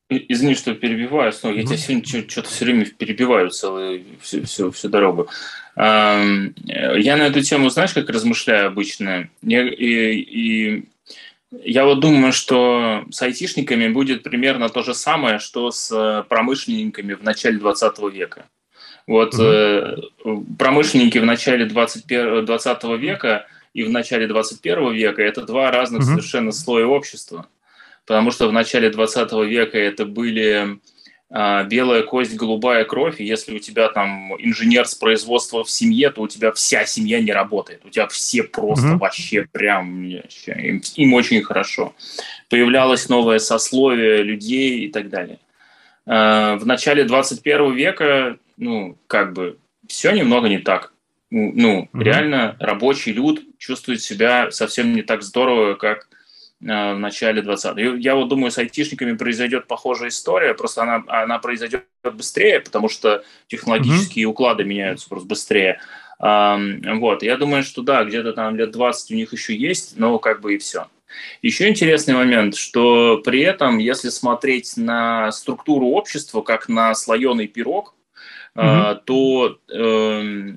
[0.08, 1.54] Извини, что перебиваю, снова.
[1.54, 1.66] Я mm-hmm.
[1.66, 5.28] тебя сегодня что-то все время перебиваю целую всю, всю, всю дорогу.
[5.76, 9.28] Я на эту тему, знаешь, как размышляю обычно?
[9.42, 10.84] Я, и, и
[11.50, 17.14] я вот думаю, что с айтишниками будет примерно то же самое, что с э, промышленниками
[17.14, 18.46] в начале 20 века.
[19.06, 19.96] Вот э,
[20.58, 26.08] промышленники в начале 21, 20 века и в начале 21 века– это два разных угу.
[26.08, 27.46] совершенно слоя общества.
[28.06, 30.78] Потому что в начале 20 века это были
[31.28, 36.10] а, белая кость, голубая кровь, и если у тебя там инженер с производства в семье,
[36.10, 37.84] то у тебя вся семья не работает.
[37.84, 38.98] У тебя все просто mm-hmm.
[38.98, 41.94] вообще прям им, им очень хорошо.
[42.48, 45.40] Появлялось новое сословие людей и так далее.
[46.06, 50.92] А, в начале 21 века, ну, как бы, все немного не так.
[51.30, 52.02] Ну, mm-hmm.
[52.04, 56.06] реально рабочий люд чувствует себя совсем не так здорово, как
[56.60, 57.98] в начале 20-х.
[57.98, 63.24] Я вот думаю, с айтишниками произойдет похожая история, просто она, она произойдет быстрее, потому что
[63.48, 64.30] технологические mm-hmm.
[64.30, 65.80] уклады меняются просто быстрее.
[66.18, 70.40] Вот, я думаю, что да, где-то там лет 20 у них еще есть, но как
[70.40, 70.86] бы и все.
[71.42, 77.94] Еще интересный момент, что при этом, если смотреть на структуру общества как на слоеный пирог,
[78.54, 79.00] mm-hmm.
[79.04, 80.52] то э,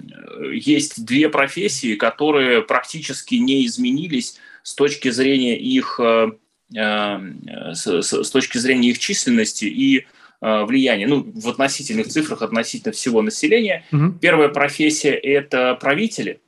[0.54, 4.40] есть две профессии, которые практически не изменились
[4.70, 6.32] с точки зрения их, э,
[6.76, 10.06] э, с, с точки зрения их численности и
[10.42, 13.84] э, влияния, ну, в относительных цифрах относительно всего населения.
[13.92, 14.20] Угу.
[14.22, 16.40] Первая профессия– это правители.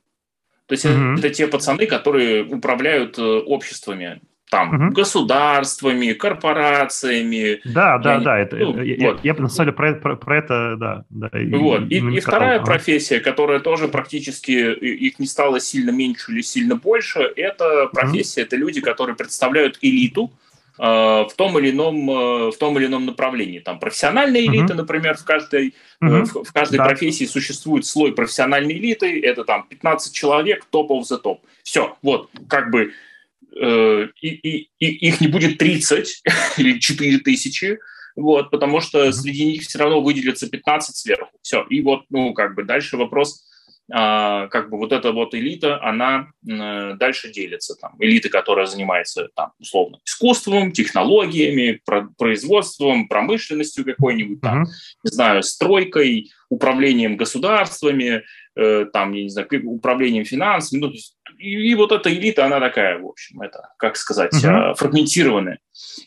[0.68, 1.18] То есть угу.
[1.18, 4.94] это те пацаны, которые управляют обществами там угу.
[4.94, 7.62] государствами, корпорациями.
[7.64, 8.38] Да, да, я, да.
[8.38, 9.24] Это, ну, я, вот.
[9.24, 11.06] я, я на самом деле про, про, про это, да.
[11.10, 11.84] да вот.
[11.90, 12.66] И, и, и вторая ага.
[12.66, 18.48] профессия, которая тоже практически их не стало сильно меньше или сильно больше, это профессия, угу.
[18.48, 20.34] это люди, которые представляют элиту
[20.78, 23.60] э, в том или ином э, в том или ином направлении.
[23.60, 24.82] Там профессиональная элита, угу.
[24.82, 26.12] например, в каждой угу.
[26.12, 26.84] э, в, в каждой да.
[26.84, 29.18] профессии существует слой профессиональной элиты.
[29.22, 31.38] Это там 15 человек, топ of the top.
[31.64, 32.92] Все, вот как бы
[33.60, 36.24] Э, и, и, и их не будет 30
[36.58, 37.80] или 4 тысячи,
[38.16, 41.38] вот, потому что среди них все равно выделится 15 сверху.
[41.42, 41.64] Все.
[41.70, 43.46] И вот, ну, как бы дальше вопрос,
[43.94, 47.76] а, как бы вот эта вот элита, она а, дальше делится.
[47.76, 54.68] Там, элита, которая занимается, там, условно, искусством, технологиями, про- производством, промышленностью какой-нибудь, там, uh-huh.
[55.04, 58.24] не знаю, стройкой, управлением государствами,
[58.56, 60.94] э, там, я не знаю, управлением финансами, ну,
[61.42, 64.76] и, и вот эта элита, она такая, в общем, это, как сказать, uh-huh.
[64.76, 65.60] фрагментированная.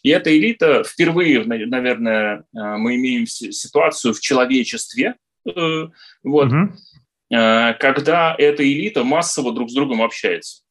[0.03, 5.15] И эта элита впервые, наверное, э, мы имеем ситуацию в человечестве,
[5.47, 5.89] э,
[6.23, 7.75] вот, uh-huh.
[7.79, 10.64] когда эта элита массово друг с другом общается.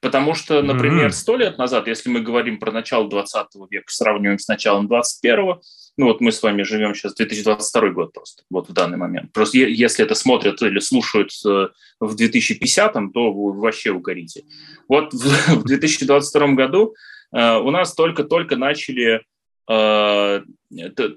[0.00, 1.38] Потому что, например, сто mm-hmm.
[1.38, 5.60] лет назад, если мы говорим про начало 20 века, сравниваем с началом 21-го,
[5.96, 9.32] ну вот мы с вами живем сейчас 2022 год просто, вот в данный момент.
[9.32, 11.68] Просто если это смотрят или слушают э,
[11.98, 14.44] в 2050-м, то вы вообще угорите.
[14.88, 16.94] Вот в 2022 году
[17.34, 19.22] э, у нас только-только начали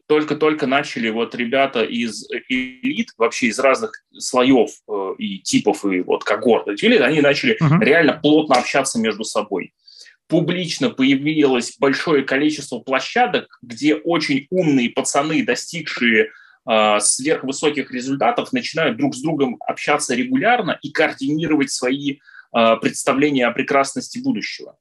[0.07, 4.71] только-только начали вот ребята из элит, вообще из разных слоев
[5.17, 7.79] и типов, и вот когорт элит, они начали uh-huh.
[7.79, 9.73] реально плотно общаться между собой
[10.31, 16.29] публично появилось большое количество площадок, где очень умные пацаны, достигшие
[16.69, 22.19] э, сверхвысоких результатов, начинают друг с другом общаться регулярно и координировать свои
[22.55, 24.77] э, представления о прекрасности будущего.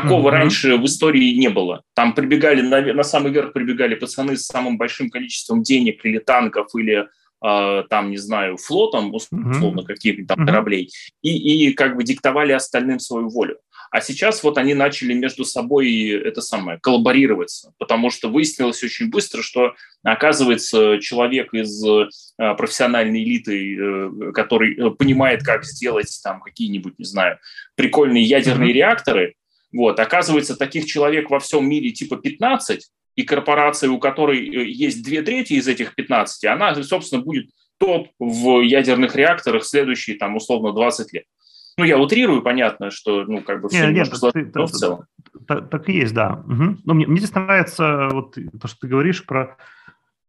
[0.00, 0.32] Такого mm-hmm.
[0.32, 1.82] раньше в истории не было.
[1.94, 6.68] Там прибегали, на, на самый верх прибегали пацаны с самым большим количеством денег или танков,
[6.74, 7.06] или
[7.46, 9.86] э, там, не знаю, флотом, условно, mm-hmm.
[9.86, 10.90] каких-то там кораблей,
[11.22, 13.58] и, и как бы диктовали остальным свою волю.
[13.92, 19.40] А сейчас вот они начали между собой это самое коллаборироваться, потому что выяснилось очень быстро,
[19.40, 26.98] что оказывается человек из э, профессиональной элиты, э, который э, понимает, как сделать там какие-нибудь,
[26.98, 27.38] не знаю,
[27.76, 28.74] прикольные ядерные mm-hmm.
[28.74, 29.34] реакторы,
[29.74, 35.22] вот, оказывается, таких человек во всем мире типа 15, и корпорация, у которой есть две
[35.22, 41.12] трети из этих 15, она, собственно, будет топ в ядерных реакторах следующие, там, условно, 20
[41.12, 41.24] лет.
[41.76, 45.04] Ну, я утрирую, понятно, что, ну, как бы все нет, нет, сложно, но в целом.
[45.48, 46.44] Так, так и есть, да.
[46.46, 46.76] Угу.
[46.84, 49.56] Но мне, мне здесь нравится вот то, что ты говоришь про,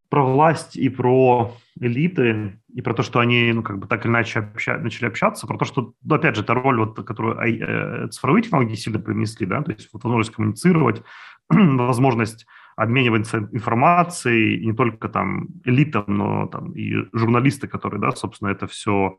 [0.10, 4.12] про власть и про элиты, и про то, что они, ну, как бы так или
[4.12, 8.08] иначе обща, начали общаться, про то, что, ну, опять же, это роль, вот, которую э,
[8.10, 11.04] цифровые технологии сильно принесли, да, то есть вот возможность коммуницировать,
[11.50, 12.46] возможность
[12.76, 18.68] обмениваться информацией, и не только там элитам, но там и журналисты, которые, да, собственно, это
[18.68, 19.18] все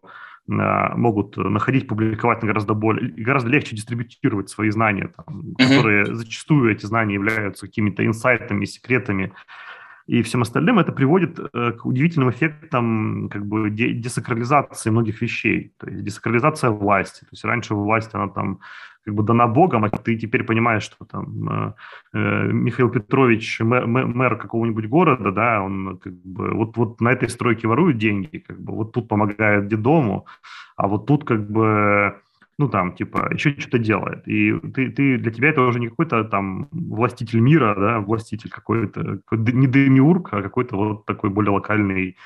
[0.49, 5.55] а, могут находить, публиковать гораздо более, гораздо легче дистрибутировать свои знания, там, mm-hmm.
[5.59, 9.33] которые зачастую эти знания являются какими-то инсайтами, секретами
[10.07, 15.89] и всем остальным, это приводит э, к удивительным эффектам как бы десакрализации многих вещей, то
[15.89, 17.21] есть десакрализация власти.
[17.21, 18.61] То есть раньше власть, она там
[19.05, 21.73] как бы дана Богом, а ты теперь понимаешь, что там э,
[22.13, 27.29] э Михаил Петрович, мэр, мэр какого-нибудь города, да, он как бы вот, вот на этой
[27.29, 30.27] стройке воруют деньги, как бы вот тут помогает дедому,
[30.77, 32.15] а вот тут как бы
[32.59, 34.27] ну, там, типа, еще что-то делает.
[34.27, 39.21] И ты, ты, для тебя это уже не какой-то там властитель мира, да, властитель какой-то,
[39.33, 42.17] не демиург, а какой-то вот такой более локальный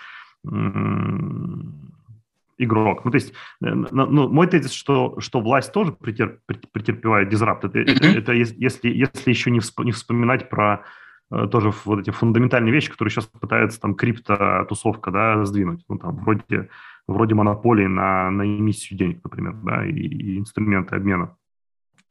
[2.61, 3.05] игрок.
[3.05, 6.41] Ну, то есть, э, ну, мой тезис, что, что власть тоже претерп,
[6.72, 7.64] претерпевает дизрапт.
[7.64, 10.85] Это, это, это если, если еще не, всп, не вспоминать про
[11.31, 15.85] э, тоже вот эти фундаментальные вещи, которые сейчас пытается там крипто-тусовка, да, сдвинуть.
[15.89, 16.68] Ну, там, вроде,
[17.07, 21.36] вроде монополии на, на эмиссию денег, например, да, и, и инструменты обмена.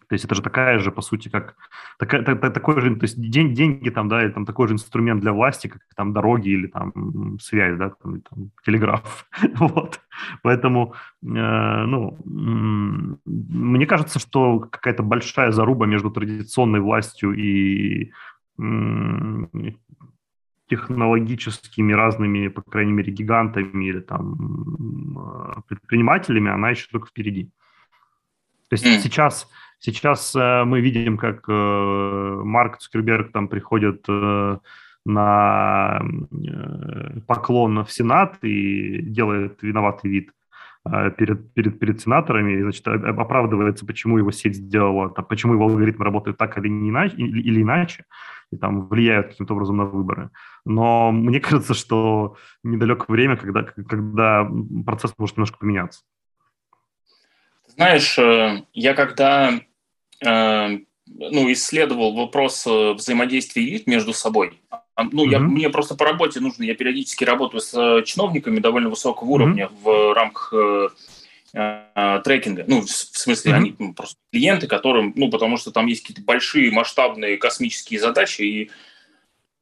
[0.10, 1.56] То есть это же такая же, по сути, как
[2.00, 5.22] такая, так, такой же, то есть день, деньги там, да, или там такой же инструмент
[5.22, 9.28] для власти, как там дороги или там связь, да, там, там телеграф,
[9.60, 10.02] вот.
[10.42, 18.12] Поэтому, э, ну, мне кажется, что какая-то большая заруба между традиционной властью и
[20.70, 27.52] технологическими разными, по крайней мере, гигантами или там предпринимателями, она еще только впереди.
[28.70, 29.00] То есть mm.
[29.00, 29.50] сейчас
[29.80, 34.58] Сейчас э, мы видим, как э, Марк Цукерберг там приходит э,
[35.06, 36.02] на
[37.26, 40.32] поклон в Сенат и делает виноватый вид
[41.18, 46.06] перед, перед, перед сенаторами, и, значит, оправдывается, почему его сеть сделала, там, почему его алгоритмы
[46.06, 48.06] работают так или, не иначе, или, или иначе,
[48.52, 50.30] и там влияют каким-то образом на выборы.
[50.66, 54.50] Но мне кажется, что недалеко время, когда, когда
[54.86, 56.02] процесс может немножко поменяться.
[57.68, 59.60] Знаешь, э, я когда
[60.22, 64.60] Эм, ну, исследовал вопрос э, взаимодействия элит между собой.
[64.70, 65.32] А, ну, mm-hmm.
[65.32, 69.66] я, мне просто по работе нужно, я периодически работаю с э, чиновниками довольно высокого уровня
[69.66, 69.82] mm-hmm.
[69.82, 70.90] в рамках э, э,
[71.52, 72.66] трекинга.
[72.68, 73.56] Ну, в, смысле, mm-hmm.
[73.56, 78.42] они ну, просто клиенты, которым, ну, потому что там есть какие-то большие масштабные космические задачи,
[78.42, 78.72] и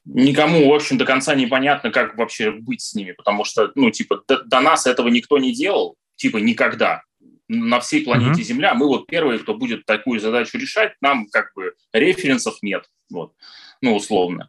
[0.06, 4.24] никому, в общем, до конца непонятно, как вообще быть с ними, потому что, ну, типа,
[4.28, 7.04] до, до нас этого никто не делал, типа, никогда
[7.48, 8.46] на всей планете mm-hmm.
[8.46, 8.74] Земля.
[8.74, 13.34] Мы вот первые, кто будет такую задачу решать, нам как бы референсов нет, вот,
[13.82, 14.48] ну, условно.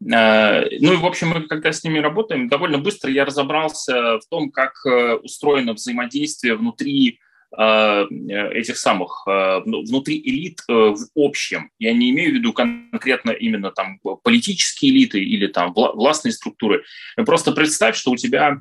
[0.00, 4.50] Ну и, в общем, мы когда с ними работаем, довольно быстро я разобрался в том,
[4.50, 7.18] как э, устроено взаимодействие внутри
[7.56, 8.04] э,
[8.52, 11.70] этих самых, ну, внутри элит в общем.
[11.78, 16.84] Я не имею в виду конкретно именно там политические элиты или там властные структуры.
[17.16, 18.60] Просто представь, что у тебя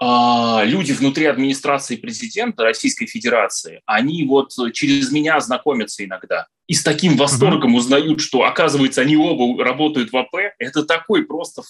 [0.00, 6.46] люди внутри администрации президента Российской Федерации, они вот через меня знакомятся иногда.
[6.66, 10.34] И с таким восторгом узнают, что, оказывается, они оба работают в АП.
[10.58, 11.62] Это такой просто...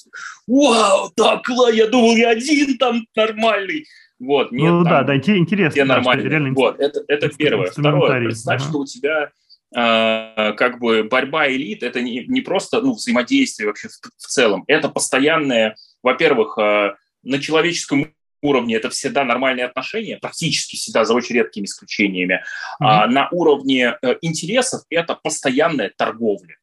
[0.46, 1.40] Вау, так,
[1.72, 3.86] я думал, я один там нормальный.
[4.20, 5.78] Вот, нет, ну там, да, да, интересно.
[5.78, 6.28] Я нормальный.
[6.28, 7.70] Реально вот, это, это первое.
[7.70, 8.68] Второе, представь, ага.
[8.68, 9.30] что у тебя
[9.74, 14.64] э, как бы борьба элит, это не, не просто ну, взаимодействие вообще в, в целом,
[14.66, 18.12] это постоянное, во-первых, э, на человеческом
[18.42, 22.34] уровне это всегда нормальные отношения, практически всегда, за очень редкими исключениями.
[22.34, 22.86] Mm-hmm.
[22.86, 26.56] А на уровне э, интересов это постоянная торговля.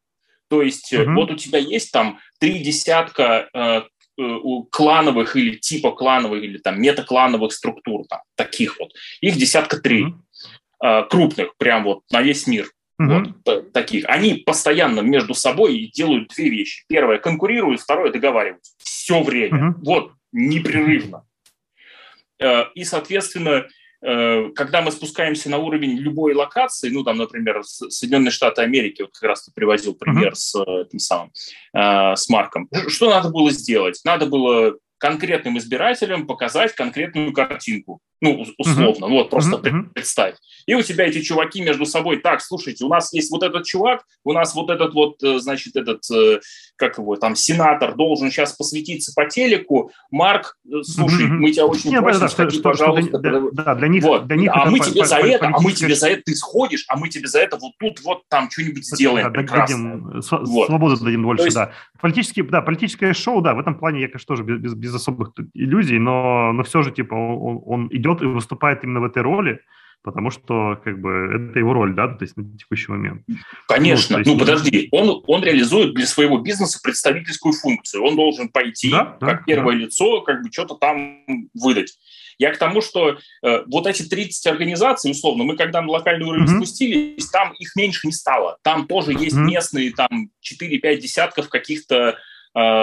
[0.50, 1.14] То есть mm-hmm.
[1.14, 3.82] вот у тебя есть там три десятка э,
[4.18, 4.38] э,
[4.72, 8.94] клановых или типа клановых или там метаклановых структур, там, таких вот.
[9.22, 11.04] Их десятка три mm-hmm.
[11.04, 12.70] э, крупных, прям вот на весь мир.
[13.00, 13.34] Mm-hmm.
[13.46, 14.06] Вот, таких.
[14.08, 16.84] Они постоянно между собой делают две вещи.
[16.88, 18.74] Первое конкурируют, второе договариваются.
[18.80, 19.58] Все время.
[19.58, 19.74] Mm-hmm.
[19.84, 21.24] Вот, непрерывно.
[22.40, 23.68] Э, и, соответственно,
[24.02, 29.14] э, когда мы спускаемся на уровень любой локации, ну, там, например, Соединенные Штаты Америки, вот
[29.14, 30.36] как раз ты привозил пример mm-hmm.
[30.36, 31.32] с этим самым,
[31.74, 34.02] э, с Марком, что надо было сделать?
[34.04, 38.02] Надо было конкретным избирателям показать конкретную картинку.
[38.20, 39.10] Ну, условно, uh-huh.
[39.10, 39.90] вот просто uh-huh.
[39.94, 40.36] представь.
[40.66, 44.04] И у тебя эти чуваки между собой, так, слушайте, у нас есть вот этот чувак,
[44.24, 46.40] у нас вот этот вот, э, значит, этот, э,
[46.78, 49.92] как его там, сенатор должен сейчас посвятиться по телеку.
[50.10, 51.34] Марк, э, слушай, uh-huh.
[51.34, 53.10] мы тебя очень Нет, просим, да, сходи, что, пожалуйста.
[53.10, 54.28] Что, да, да, для них, вот.
[54.28, 56.98] для них а мы тебе за это, а мы тебе за это, ты сходишь, а
[56.98, 60.68] мы тебе за это вот тут вот там что-нибудь сделаем да, Дадим, вот.
[60.68, 61.56] Свободу дадим больше, есть...
[61.56, 61.72] да.
[62.02, 62.62] Политический, да.
[62.62, 66.52] Политическое шоу, да, в этом плане я, конечно, тоже без, без, без особых иллюзий, но,
[66.54, 69.62] но все же, типа, он, он идет идет и выступает именно в этой роли,
[70.04, 73.24] потому что как бы это его роль, да, то есть на текущий момент.
[73.68, 74.18] Конечно.
[74.18, 78.04] Ну, есть, ну подожди, он, он реализует для своего бизнеса представительскую функцию.
[78.04, 79.84] Он должен пойти да, как да, первое да.
[79.84, 81.98] лицо, как бы что-то там выдать.
[82.40, 86.46] Я к тому, что э, вот эти 30 организаций, условно, мы когда на локальный уровень
[86.46, 86.58] mm-hmm.
[86.58, 88.58] спустились, там их меньше не стало.
[88.62, 89.44] Там тоже есть mm-hmm.
[89.44, 92.18] местные, там 4-5 десятков каких-то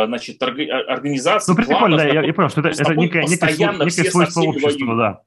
[0.07, 1.53] значит, организаций.
[1.53, 5.20] Ну, прикольно, да, я, я понял, что это, это некое, некое, некое свойство общества, да.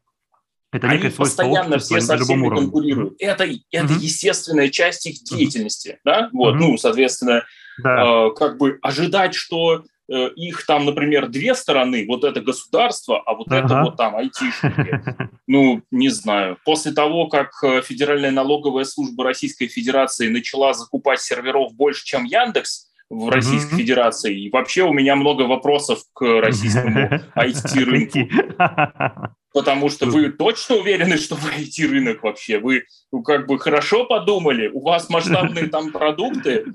[0.71, 3.15] Это Они постоянно все со всеми конкурируют.
[3.19, 3.99] Это, это mm-hmm.
[3.99, 6.01] естественная часть их деятельности, mm-hmm.
[6.03, 6.29] да?
[6.33, 6.59] Вот, mm-hmm.
[6.59, 7.45] ну, соответственно,
[7.81, 8.27] да.
[8.27, 13.35] э, как бы ожидать, что э, их там, например, две стороны, вот это государство, а
[13.35, 13.65] вот ага.
[13.65, 15.01] это вот там айтишники.
[15.47, 16.57] Ну, не знаю.
[16.65, 22.86] После того, как э, Федеральная налоговая служба Российской Федерации начала закупать серверов больше, чем Яндекс,
[23.09, 23.77] в Российской mm-hmm.
[23.77, 24.39] Федерации.
[24.39, 28.19] И вообще у меня много вопросов к российскому IT-рынку.
[29.53, 32.59] Потому что вы точно уверены, что вы IT-рынок вообще?
[32.59, 34.67] Вы ну, как бы хорошо подумали?
[34.67, 36.65] У вас масштабные там продукты?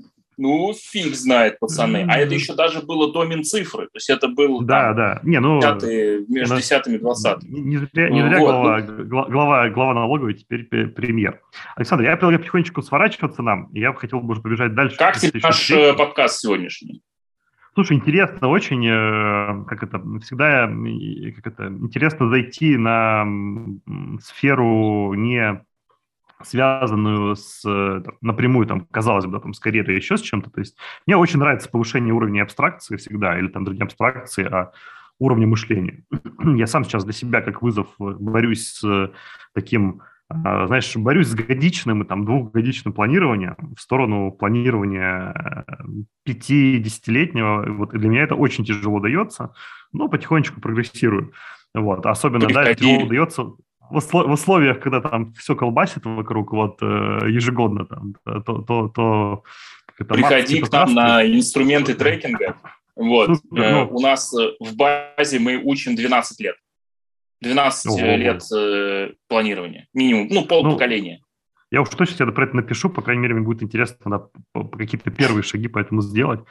[0.43, 2.05] Ну, фиг знает, пацаны.
[2.09, 3.85] А это еще даже было до Минцифры.
[3.85, 5.19] То есть это был да, там, да.
[5.23, 7.49] Не, ну, десятые, между десятым и двадцатым.
[7.49, 8.49] Не зря, не зря вот.
[8.49, 11.39] глава, глава, глава налоговой теперь премьер.
[11.77, 14.97] Александр, я предлагаю потихонечку сворачиваться нам, я бы хотел уже побежать дальше.
[14.97, 17.01] Как тебе наш э, подкаст сегодняшний?
[17.73, 23.25] Слушай, интересно очень, э, как это, всегда как это, интересно зайти на
[24.21, 25.63] сферу не
[26.45, 27.63] связанную с,
[28.21, 30.49] напрямую, там, казалось бы, там, с карьерой еще с чем-то.
[30.49, 34.71] То есть мне очень нравится повышение уровня абстракции всегда, или там, не абстракции, а
[35.19, 36.03] уровня мышления.
[36.55, 39.11] Я сам сейчас для себя как вызов борюсь с
[39.53, 45.65] таким, а, знаешь, борюсь с годичным и там двухгодичным планированием в сторону планирования
[46.23, 47.73] пяти-десятилетнего.
[47.73, 49.53] Вот для меня это очень тяжело дается,
[49.91, 51.33] но потихонечку прогрессирую.
[51.73, 52.05] Вот.
[52.05, 53.53] Особенно, да, тяжело дается
[53.93, 56.85] в условиях, когда там все колбасит вокруг вот э,
[57.29, 59.43] ежегодно, там, то, то, то
[59.99, 62.57] это Приходи к нам на инструменты трекинга.
[62.95, 63.37] Вот.
[63.37, 63.89] Супер, э, ну...
[63.91, 66.55] У нас э, в базе мы учим 12 лет.
[67.41, 68.15] 12 Ого.
[68.15, 68.41] лет
[69.27, 69.87] планирования.
[69.93, 70.27] Минимум.
[70.29, 71.19] Ну, полпоколения.
[71.19, 71.25] Ну,
[71.73, 73.97] я уж точно тебе про это напишу, по крайней мере, мне будет интересно
[74.53, 76.41] да, какие-то первые шаги по этому сделать.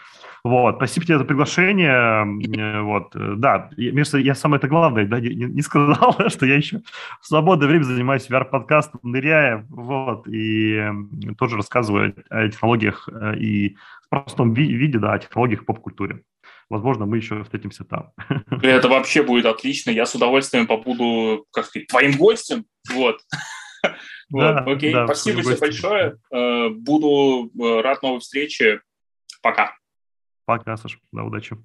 [0.42, 2.26] Вот, спасибо тебе за приглашение.
[2.56, 6.56] Э, вот, э, да, мне я самое это главное, да, не, не сказал, что я
[6.56, 6.80] еще
[7.20, 10.90] в свободное время занимаюсь VR-подкастом, ныряя, вот, и
[11.38, 16.22] тоже рассказываю о технологиях э, и в простом виде, да, о технологиях поп-культуре.
[16.68, 18.10] Возможно, мы еще встретимся там.
[18.62, 19.90] Это вообще будет отлично.
[19.92, 22.64] Я с удовольствием побуду, как сказать, твоим гостем.
[22.90, 23.20] Вот.
[24.30, 26.16] Вот, окей, да, спасибо тебе большое.
[26.30, 28.80] Э, буду э, рад новой встрече.
[29.42, 29.74] Пока.
[30.46, 30.98] Пока, Саша.
[31.12, 31.56] Да, удачи.